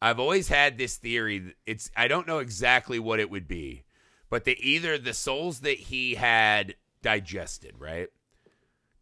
[0.00, 1.54] I've always had this theory.
[1.66, 3.84] It's I don't know exactly what it would be,
[4.30, 8.08] but that either the souls that he had digested, right?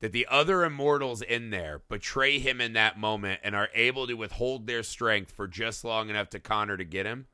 [0.01, 4.15] That the other immortals in there betray him in that moment and are able to
[4.15, 7.27] withhold their strength for just long enough to Connor to get him.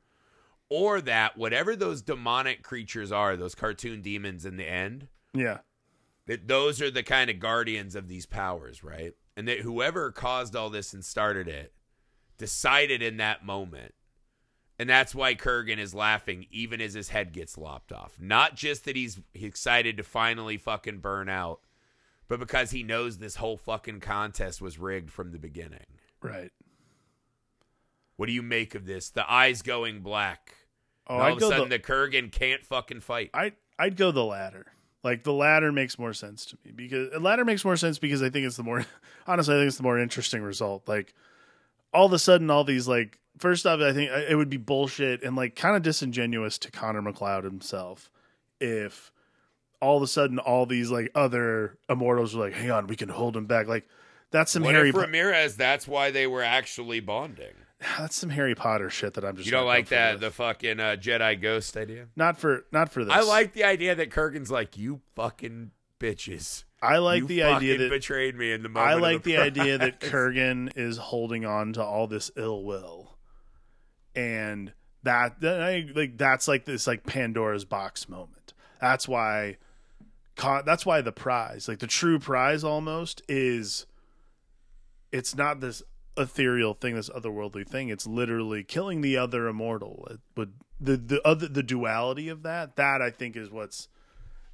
[0.69, 5.59] Or that whatever those demonic creatures are, those cartoon demons in the end, yeah
[6.25, 9.13] that those are the kind of guardians of these powers, right?
[9.35, 11.73] And that whoever caused all this and started it
[12.37, 13.93] decided in that moment.
[14.79, 18.17] And that's why Kurgan is laughing even as his head gets lopped off.
[18.19, 21.59] Not just that he's excited to finally fucking burn out,
[22.33, 25.85] but because he knows this whole fucking contest was rigged from the beginning.
[26.21, 26.51] right
[28.15, 29.09] What do you make of this?
[29.09, 30.55] The eyes going black.
[31.07, 33.29] oh all i'd of a go sudden the, the Kurgan can't fucking fight.
[33.33, 34.65] I'd, I'd go the latter
[35.03, 38.23] like the latter makes more sense to me because the latter makes more sense because
[38.23, 38.85] i think it's the more
[39.27, 41.13] honestly i think it's the more interesting result like
[41.93, 44.57] all of a sudden all these like first off i think uh, it would be
[44.57, 48.09] bullshit and like kind of disingenuous to connor macleod himself
[48.59, 49.11] if
[49.83, 53.09] all of a sudden all these like other immortals were like hang on we can
[53.09, 53.87] hold him back like
[54.31, 57.53] that's some what harry if Ramirez, that's why they were actually bonding?
[57.99, 60.95] that's some harry potter shit that i'm just You don't like that the fucking uh,
[60.99, 62.07] Jedi ghost idea?
[62.15, 66.63] not for not for this I like the idea that Kurgan's like you fucking bitches.
[66.81, 68.91] I like You the idea that betrayed me in the moment.
[68.91, 69.99] I like the idea that.
[70.01, 73.15] Kurgan is holding on to all this ill will,
[74.13, 74.73] and
[75.03, 78.53] that, that I, like that's like this like Pandora's box moment.
[78.81, 79.57] That's why,
[80.35, 83.85] con- that's why the prize, like the true prize, almost is.
[85.11, 85.83] It's not this
[86.17, 87.89] ethereal thing, this otherworldly thing.
[87.89, 90.07] It's literally killing the other immortal.
[90.09, 92.75] It would the the other the duality of that.
[92.75, 93.87] That I think is what's.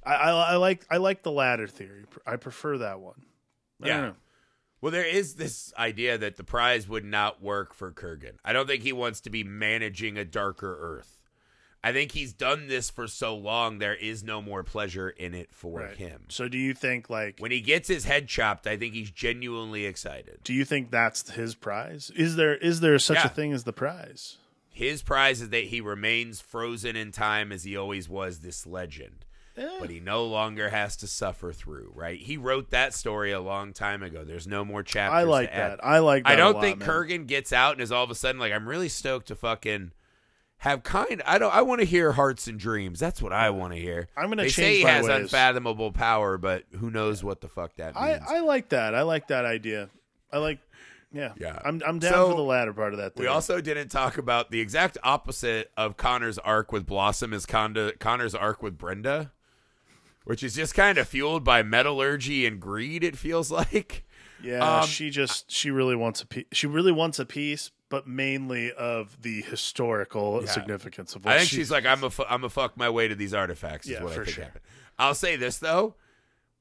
[0.04, 2.04] I, I, I like I like the latter theory.
[2.26, 3.24] I prefer that one.
[3.82, 4.12] I Yeah.
[4.80, 8.36] Well, there is this idea that the prize would not work for Kurgan.
[8.42, 11.19] I don't think he wants to be managing a darker Earth.
[11.82, 15.48] I think he's done this for so long, there is no more pleasure in it
[15.50, 15.96] for Right.
[15.96, 16.24] him.
[16.28, 19.86] So do you think like When he gets his head chopped, I think he's genuinely
[19.86, 20.40] excited.
[20.44, 22.10] do you think that's his prize?
[22.14, 23.26] Is there is there such Yeah.
[23.26, 24.36] a thing as the prize?
[24.68, 29.24] His prize is that he remains frozen in time as he always was this legend.
[29.56, 32.18] Eh, But he no longer has to suffer through, right?
[32.20, 34.22] He wrote that story a long time ago.
[34.24, 35.16] There's no more chapters.
[35.18, 35.70] I like to add.
[35.72, 35.84] that.
[35.84, 36.30] I like that.
[36.32, 36.88] I don't lot, think man.
[36.88, 39.90] Kurgan gets out and is all of a sudden like, I'm really stoked to fucking
[40.60, 41.22] have kind.
[41.26, 41.54] I don't.
[41.54, 43.00] I want to hear hearts and dreams.
[43.00, 44.08] That's what I want to hear.
[44.16, 45.22] I'm gonna change say he has ways.
[45.22, 48.22] unfathomable power, but who knows what the fuck that I, means?
[48.28, 48.94] I like that.
[48.94, 49.88] I like that idea.
[50.32, 50.58] I like
[51.12, 51.32] yeah.
[51.38, 51.58] Yeah.
[51.64, 54.50] I'm I'm down So, for the latter part of that we also didn't talk about
[54.50, 59.32] the exact opposite of Connor's arc with Blossom is Conda, Connor's arc with Brenda,
[60.24, 63.02] which is just kind of fueled by metallurgy and greed.
[63.02, 64.04] It feels like.
[64.42, 66.44] yeah, um, she just she really wants a piece.
[66.52, 70.50] She really wants a piece, but mainly of the historical Yeah.
[70.50, 72.88] significance of what I think she- she's like, I'm a, fu- I'm a fuck my
[72.88, 73.86] way to these artifacts.
[73.86, 74.44] Is Yeah, what I think sure.
[74.44, 74.64] happened.
[74.98, 75.96] I'll say this though,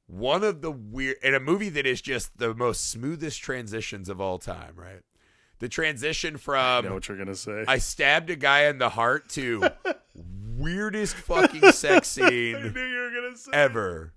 [0.07, 4.19] one of the weird in a movie that is just the most smoothest transitions of
[4.19, 4.73] all time.
[4.75, 5.01] Right,
[5.59, 7.63] the transition I from know what you're gonna say.
[7.67, 9.69] I stabbed a guy in the heart to
[10.57, 14.13] weirdest fucking sex I scene knew you were gonna say ever.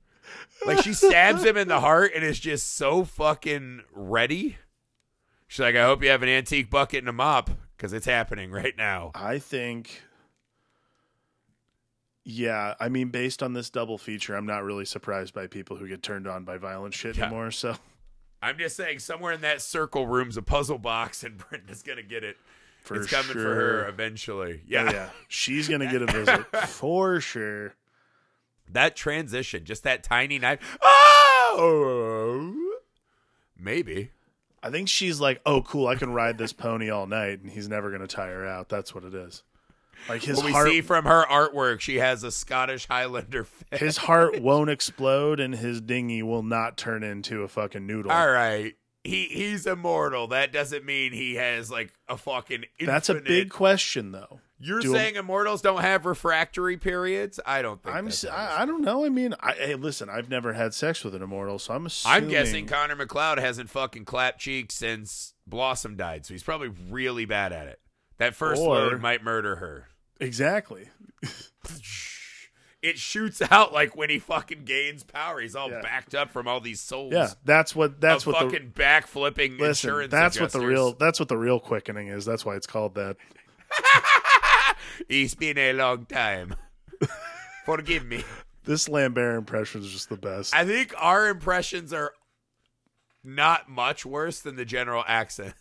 [0.64, 4.56] Like she stabs him in the heart and is just so fucking ready.
[5.52, 8.50] She's like, I hope you have an antique bucket and a mop because it's happening
[8.50, 9.10] right now.
[9.14, 10.00] I think
[12.24, 15.86] yeah, I mean based on this double feature, I'm not really surprised by people who
[15.86, 17.24] get turned on by violent shit Yeah.
[17.26, 17.50] anymore.
[17.50, 17.76] So
[18.40, 22.24] I'm just saying, somewhere in that circle room's a puzzle box, and Brenda's gonna get
[22.24, 22.38] it.
[22.80, 23.42] for it's coming sure.
[23.42, 24.60] for her eventually.
[24.62, 24.86] Oh, yeah.
[24.88, 25.10] Oh, yeah.
[25.28, 27.74] She's gonna get a visit for sure.
[28.70, 30.78] that transition, just that tiny knife.
[30.82, 32.54] Oh,
[33.58, 34.12] maybe.
[34.62, 37.68] I think she's like, oh, cool, I can ride this pony all night, and he's
[37.68, 38.68] never gonna tire out.
[38.68, 39.42] That's what it is.
[40.08, 43.80] Like his What we heart, see from her artwork, she has a Scottish Highlander face.
[43.80, 48.10] his heart won't explode, and his dinghy will not turn into a fucking noodle.
[48.10, 48.74] All right.
[49.04, 50.28] He he's immortal.
[50.28, 52.64] That doesn't mean he has like a fucking.
[52.80, 54.40] That's a big question, though.
[54.64, 57.40] You're do- saying immortals don't have refractory periods?
[57.44, 57.94] I don't think.
[57.96, 58.50] I'm, that's s- how it is.
[58.58, 59.04] I, I don't know.
[59.04, 62.16] I mean, I, hey, listen, I've never had sex with an immortal, so I'm assuming.
[62.24, 67.24] I'm guessing Connor MacLeod hasn't fucking clapped cheeks since Blossom died, so he's probably really
[67.24, 67.80] bad at it.
[68.18, 69.88] That first Or- load might murder her.
[70.20, 70.88] exactly.
[72.82, 75.38] It shoots out like when he fucking gains power.
[75.40, 75.82] He's all Yeah.
[75.82, 77.12] backed up from all these souls.
[77.12, 79.88] Yeah, that's what that's what the fucking backflipping listen.
[79.90, 80.10] insurance.
[80.10, 82.24] That's what the real that's what the real quickening is.
[82.24, 83.16] That's why it's called that.
[85.08, 86.54] It's been a long time.
[87.64, 88.24] Forgive me.
[88.64, 90.54] This Lambert impression is just the best.
[90.54, 92.12] I think our impressions are
[93.24, 95.54] not much worse than the general accent.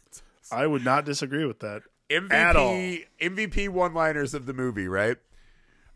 [0.51, 1.83] I would not disagree with that.
[2.09, 2.73] MVP At all.
[3.21, 5.17] MVP one liners of the movie, right?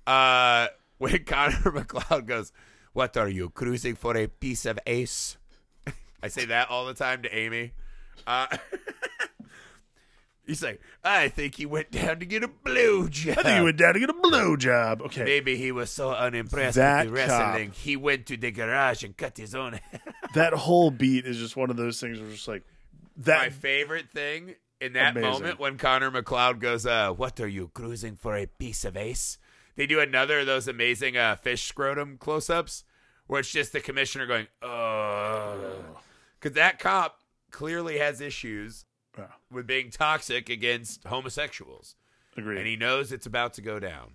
[0.07, 0.67] Uh
[0.97, 2.51] when Connor MacLeod goes,
[2.93, 5.37] What are you, cruising for a piece of ace?
[6.23, 7.73] I say that all the time to Amy.
[8.25, 8.47] Uh
[10.45, 13.39] He's like, I think he went down to get a blue job.
[13.39, 15.01] I think he went down to get a blow job.
[15.01, 19.03] Okay, Maybe he was so unimpressed That with the wrestling, he went to the garage
[19.03, 20.01] and cut his own hair.
[20.35, 22.63] that whole beat is just one of those things where it's just like
[23.17, 23.37] that.
[23.39, 25.31] My favorite thing in that Amazing.
[25.31, 29.37] moment when Connor MacLeod goes, uh, What are you, cruising for a piece of ace?
[29.75, 32.83] They do another of those amazing uh, fish scrotum close ups
[33.27, 35.73] where it's just the commissioner going, Oh.
[36.39, 37.21] Because that cop
[37.51, 38.85] clearly has issues
[39.17, 41.95] Yeah, with being toxic against homosexuals.
[42.37, 42.57] agreed.
[42.57, 44.13] And he knows it's about to go down.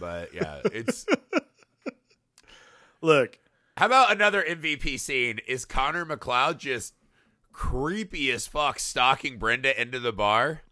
[0.00, 1.06] But yeah, it's.
[3.02, 3.38] Look,
[3.76, 5.40] How about another MVP scene?
[5.46, 6.94] Is Connor MacLeod just
[7.52, 10.62] creepy as fuck stalking Brenda into the bar?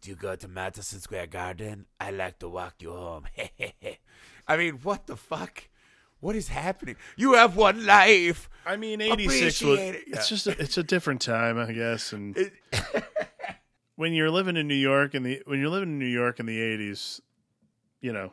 [0.00, 1.86] Do you go to Madison Square Garden?
[2.00, 3.24] I like to walk you home.
[4.48, 5.68] I mean, what the fuck?
[6.20, 6.96] What is happening?
[7.16, 8.48] You have one life.
[8.64, 9.78] I mean, eighty six was.
[9.78, 10.04] Appreciate it.
[10.08, 12.12] It's just a, it's a different time, I guess.
[12.12, 12.52] And It-
[13.96, 16.46] when you're living in New York in the when you're living in New York in
[16.46, 17.20] the eighties,
[18.00, 18.32] you know,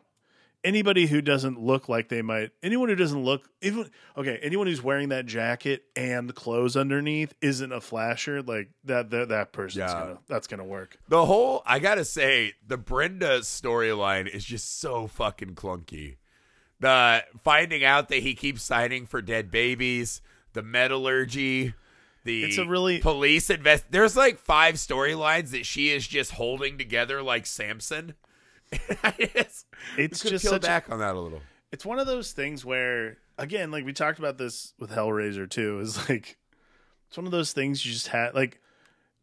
[0.64, 4.82] anybody who doesn't look like they might anyone who doesn't look even okay anyone who's
[4.82, 9.92] wearing that jacket and the clothes underneath isn't a flasher like that that, that person's
[9.92, 10.00] Yeah.
[10.00, 15.08] gonna that's gonna work The whole, I gotta say, the Brenda storyline is just so
[15.08, 16.16] fucking clunky.
[16.84, 20.22] The finding out that he keeps signing for dead babies,
[20.54, 21.74] the metallurgy,
[22.26, 23.86] the It's a really- police invest.
[23.90, 28.16] There's like five storylines that she is just holding together like Samson.
[28.72, 29.66] Just,
[29.98, 31.42] it's just peel such a- back on that a little.
[31.72, 35.80] it's one of those things where again like we talked about this with hellraiser too
[35.80, 36.38] is like
[37.08, 38.60] it's one of those things you just had like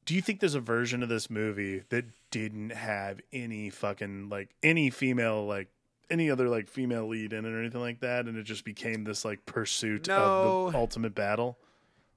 [0.07, 4.51] do you think there's a version of this movie that didn't have any fucking like
[4.63, 5.69] any female like
[6.11, 9.05] any other like female lead in it or anything like that and it just became
[9.05, 11.59] this like pursuit of the ultimate battle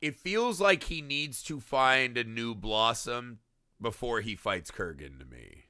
[0.01, 3.39] It feels like he needs to find a new Blossom
[3.81, 5.65] before he fights Kurgan to me.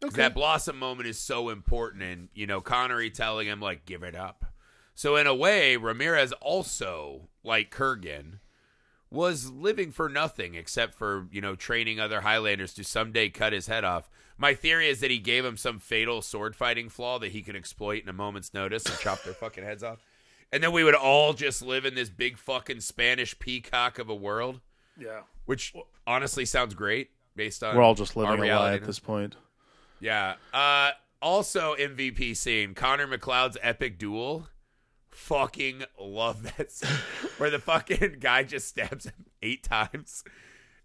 [0.00, 4.02] 'Cause That Blossom moment is so important, and you know Connery telling him like, "Give
[4.02, 4.54] it up."
[4.94, 8.38] So in a way, Ramirez also, like Kurgan,
[9.10, 13.66] was living for nothing except for you know training other Highlanders to someday cut his
[13.66, 14.08] head off.
[14.38, 17.56] My theory is that he gave him some fatal sword fighting flaw that he could
[17.56, 19.98] exploit in a moment's notice and chop their fucking heads off.
[20.52, 24.14] And then we would all just live in this big fucking Spanish peacock of a
[24.14, 24.60] world,
[24.98, 25.74] yeah which
[26.06, 29.36] honestly sounds great based on we're all just living a lie at this point
[30.00, 30.34] yeah.
[30.52, 34.48] Uh also MVP scene, Connor MacLeod's epic duel.
[35.10, 36.90] Fucking love that scene.
[37.38, 40.22] Where the fucking guy just stabs him eight times.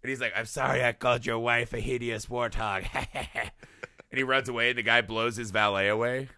[0.04, 2.84] And he's like, I'm sorry I called your wife a hideous warthog.
[3.14, 3.50] and
[4.12, 6.28] he runs away and the guy blows his valet away.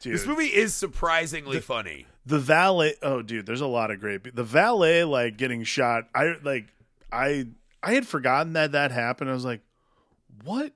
[0.00, 2.04] Dude, This movie is surprisingly funny.
[2.26, 6.34] the valet oh dude there's a lot of great the valet like getting shot i
[6.42, 6.66] like
[7.10, 7.46] i
[7.82, 9.62] i had forgotten that that happened i was like
[10.44, 10.72] what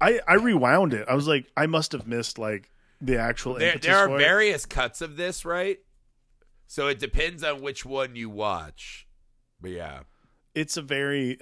[0.00, 2.70] i i rewound it i was like i must have missed like
[3.00, 4.20] the actual There, there are for it.
[4.20, 5.80] various cuts of this, right?
[6.68, 9.06] So it depends on which one you watch.
[9.60, 10.00] But yeah.
[10.54, 11.38] It's a very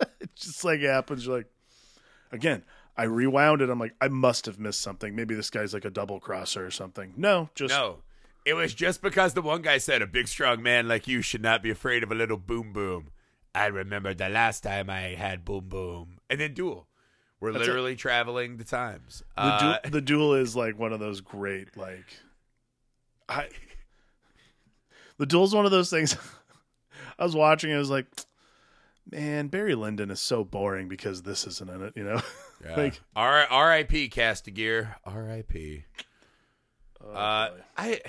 [0.00, 1.46] it just like happens you're like
[2.32, 2.62] again
[2.96, 5.90] i rewound it i'm like i must have missed something maybe this guy's like a
[5.90, 7.98] double crosser or something no just No.
[8.44, 11.42] It was just because the one guy said a big strong man like you should
[11.42, 13.08] not be afraid of a little boom boom.
[13.52, 16.18] I remember the last time I had boom boom.
[16.30, 16.86] And then duel.
[17.40, 17.68] We're That's it.
[17.70, 19.24] literally traveling the times.
[19.34, 22.04] the, Uh, duel, the duel is like one of those great like
[23.28, 23.48] i
[25.18, 26.16] the duel's one of those things
[27.18, 28.06] i was watching it, I was like
[29.10, 32.20] man barry lyndon is so boring because this isn't in it you know
[32.64, 32.76] yeah.
[32.76, 34.08] like- R- R.I.P.
[34.08, 34.94] Kastagir.
[35.04, 35.84] R.I.P.
[37.04, 37.56] Oh, Uh, boy.
[37.76, 38.00] I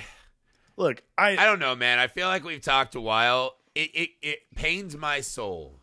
[0.78, 2.00] look i I don't know, man.
[2.00, 3.56] I feel like we've talked a while.
[3.76, 5.80] It it, it pains my soul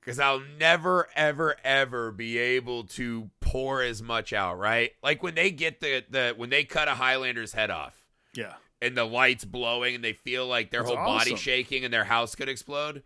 [0.00, 4.58] because I'll never, ever, ever be able to pour as much out.
[4.58, 4.92] Right?
[5.02, 7.94] Like when they get the the when they cut a Highlander's head off
[8.34, 11.92] yeah and the lights blowing and they feel like their That's whole body shaking and
[11.92, 13.02] their house could explode.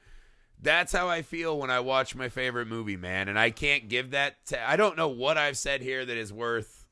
[0.60, 3.28] That's how I feel when I watch my favorite movie, man.
[3.28, 4.44] And I can't give that.
[4.46, 6.86] To, I don't know what I've said here that is worth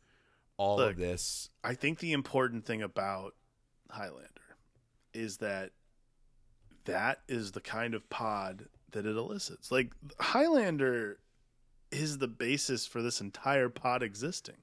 [0.57, 1.51] all Look, of this.
[1.63, 3.35] i think the important thing about
[3.91, 4.57] highlander
[5.13, 5.71] is that
[6.87, 11.19] that is the kind of pod that it elicits like highlander
[11.91, 14.57] is the basis for this entire pod existing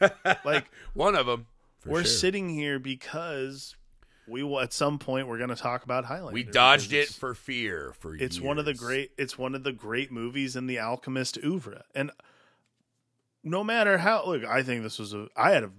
[0.44, 1.46] like One of them.
[1.86, 3.76] We're sitting here because
[4.26, 6.32] we will at some point we're going to talk about Highlander.
[6.32, 7.92] We dodged it for fear.
[7.98, 9.12] For It's one of the great.
[9.18, 12.10] It's one of the great movies in the Alchemist oeuvre, and
[13.42, 15.28] no matter how look, I think this was a.
[15.36, 15.70] I had a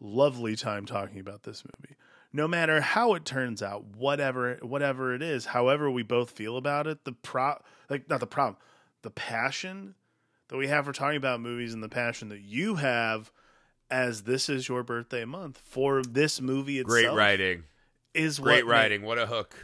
[0.00, 1.96] lovely time talking about this movie.
[2.32, 6.86] No matter how it turns out, whatever whatever it is, however we both feel about
[6.86, 8.56] it, the pro like not the problem,
[9.02, 9.94] the passion
[10.48, 13.32] that we have for talking about movies and the passion that you have
[13.90, 17.64] as this is your birthday month for this movie itself Great writing.
[18.14, 19.02] is Great what ma- writing.
[19.02, 19.54] What a hook.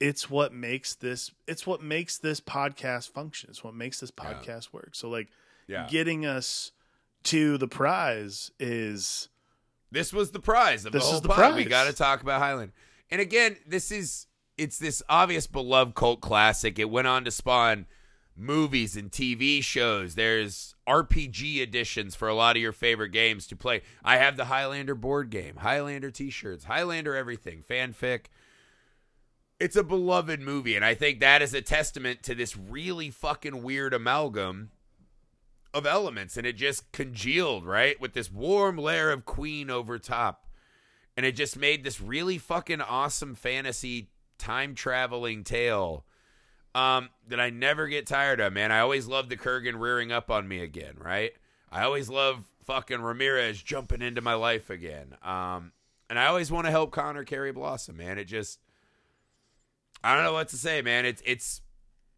[0.00, 4.72] it's what makes this it's what makes this podcast function it's what makes this podcast
[4.72, 5.28] work so like
[5.68, 5.86] Yeah.
[5.90, 6.72] getting us
[7.24, 9.28] to the prize is
[9.90, 11.54] This was the prize of This the whole is the pod.
[11.56, 12.72] We got to talk about Highland.
[13.10, 14.26] And again, this is
[14.58, 16.78] it's this obvious beloved cult classic.
[16.78, 17.86] It went on to spawn
[18.36, 20.14] movies and TV shows.
[20.14, 23.82] There's RPG editions for a lot of your favorite games to play.
[24.04, 28.26] I have the Highlander board game, Highlander t-shirts, Highlander everything, fanfic.
[29.58, 33.62] It's a beloved movie and I think that is a testament to this really fucking
[33.62, 34.70] weird amalgam
[35.72, 37.98] of elements and it just congealed, right?
[38.00, 40.42] With this warm layer of queen over top.
[41.16, 46.04] And it just made this really fucking awesome fantasy time traveling tale
[46.76, 48.70] um, that I never get tired of, man.
[48.70, 51.32] I always love the Kurgan rearing up on me again, right?
[51.72, 55.16] I always love fucking Ramirez jumping into my life again.
[55.22, 55.72] Um,
[56.10, 58.18] and I always want to help Connor carry Blossom, man.
[58.18, 58.60] It just,
[60.04, 61.06] I don't know what to say, man.
[61.06, 61.62] It's it's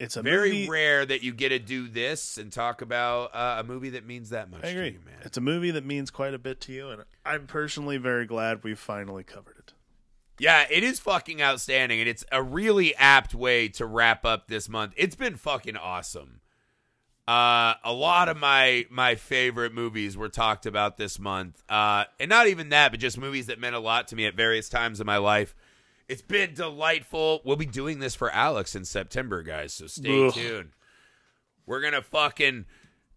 [0.00, 3.56] It's a very movie, rare that you get to do this and talk about uh,
[3.60, 4.90] a movie that means that much I agree.
[4.90, 5.20] to you, man.
[5.22, 8.64] It's a movie that means quite a bit to you, and I'm personally very glad
[8.64, 9.57] we finally covered it.
[10.38, 14.68] Yeah, it is fucking outstanding, and it's a really apt way to wrap up this
[14.68, 14.94] month.
[14.96, 16.40] It's been fucking awesome.
[17.26, 22.30] Uh, a lot of my my favorite movies were talked about this month, uh, and
[22.30, 25.00] not even that, but just movies that meant a lot to me at various times
[25.00, 25.54] in my life.
[26.08, 27.42] It's been delightful.
[27.44, 30.32] We'll be doing this for Alex in September, guys, so stay Ugh.
[30.32, 30.70] tuned.
[31.66, 32.64] We're gonna fucking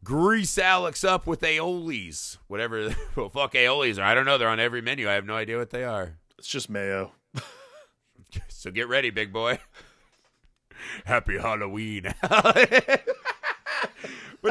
[0.04, 2.94] grease Alex up with aiolis, whatever.
[3.16, 4.04] Well, fuck aiolis are.
[4.04, 4.38] I don't know.
[4.38, 5.10] They're on every menu.
[5.10, 6.18] I have no idea what they are.
[6.42, 7.12] It's just mayo.
[8.48, 9.60] So get ready, big boy.
[11.06, 12.14] Happy Halloween.
[12.22, 13.06] but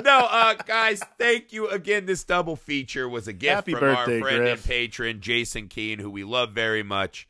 [0.05, 2.07] no, uh, guys, thank you again.
[2.07, 4.59] This double feature was a gift Happy from birthday, our friend Griff.
[4.59, 7.29] and patron, Jason Keene, who we love very much.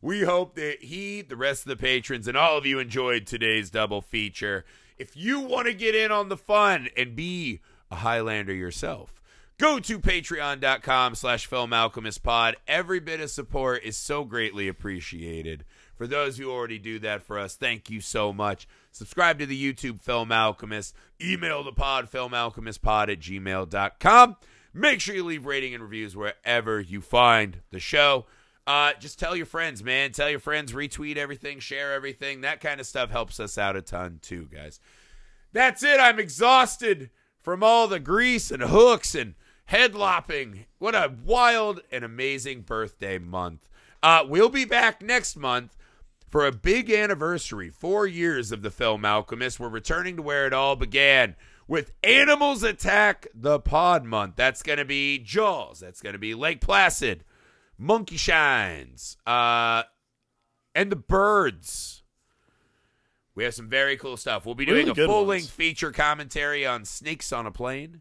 [0.00, 3.70] We hope that he, the rest of the patrons, and all of you enjoyed today's
[3.70, 4.64] double feature.
[4.96, 9.17] If you want to get in on the fun and be a Highlander yourself,
[9.58, 11.48] go to patreon.com slash
[12.22, 12.56] pod.
[12.66, 15.64] Every bit of support is so greatly appreciated.
[15.96, 18.68] For those who already do that for us, thank you so much.
[18.92, 20.94] Subscribe to the YouTube Film Alchemist.
[21.20, 24.36] Email the pod, filmalchemistpod at gmail.com.
[24.72, 28.26] Make sure you leave rating and reviews wherever you find the show.
[28.64, 30.12] Uh, just tell your friends, man.
[30.12, 32.42] Tell your friends, retweet everything, share everything.
[32.42, 34.78] That kind of stuff helps us out a ton, too, guys.
[35.52, 35.98] That's it.
[35.98, 39.34] I'm exhausted from all the grease and hooks and
[39.68, 40.64] head lopping.
[40.78, 43.68] What a wild and amazing birthday month.
[44.02, 45.76] Uh, we'll be back next month
[46.26, 47.68] for a big anniversary.
[47.68, 49.60] Four years of the film Alchemist.
[49.60, 54.36] We're returning to where it all began with Animals Attack the Pod Month.
[54.36, 55.80] That's going to be Jaws.
[55.80, 57.24] That's going to be Lake Placid,
[57.76, 59.82] Monkey Shines, uh,
[60.74, 62.02] and the Birds.
[63.34, 64.46] We have some very cool stuff.
[64.46, 68.00] We'll be doing Really a full length feature commentary on Snakes on a Plane.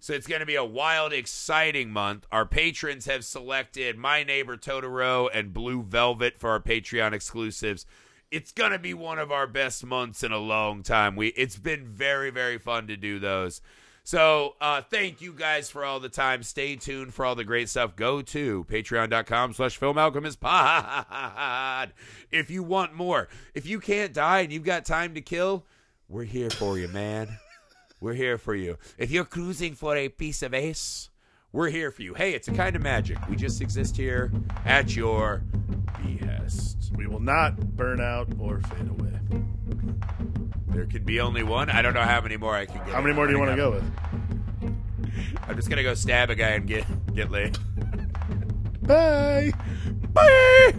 [0.00, 2.26] So it's going to be a wild, exciting month.
[2.30, 7.84] Our patrons have selected My Neighbor Totoro and Blue Velvet for our Patreon exclusives.
[8.30, 11.16] It's going to be one of our best months in a long time.
[11.16, 13.60] We it's been very very fun to do those.
[14.04, 16.42] So uh, thank you guys for all the time.
[16.42, 17.94] Stay tuned for all the great stuff.
[17.94, 21.92] Go to patreon.com slash film alchemist pod
[22.30, 23.28] if you want more.
[23.54, 25.66] If you can't die and you've got time to kill,
[26.08, 27.28] we're here for you, man.
[28.00, 28.78] We're here for you.
[28.96, 31.10] If you're cruising for a piece of ace,
[31.52, 32.14] we're here for you.
[32.14, 33.18] Hey, it's a kind of magic.
[33.28, 34.30] We just exist here
[34.64, 35.42] at your
[36.02, 36.92] behest.
[36.94, 39.18] We will not burn out or fade away.
[40.68, 41.70] There can be only one.
[41.70, 42.88] I don't know how many more I can get.
[42.94, 43.84] How many more do you want to go with?
[45.48, 46.84] I'm just gonna go stab a guy and get
[47.14, 47.58] get laid.
[48.82, 49.52] Bye.
[50.12, 50.74] Bye.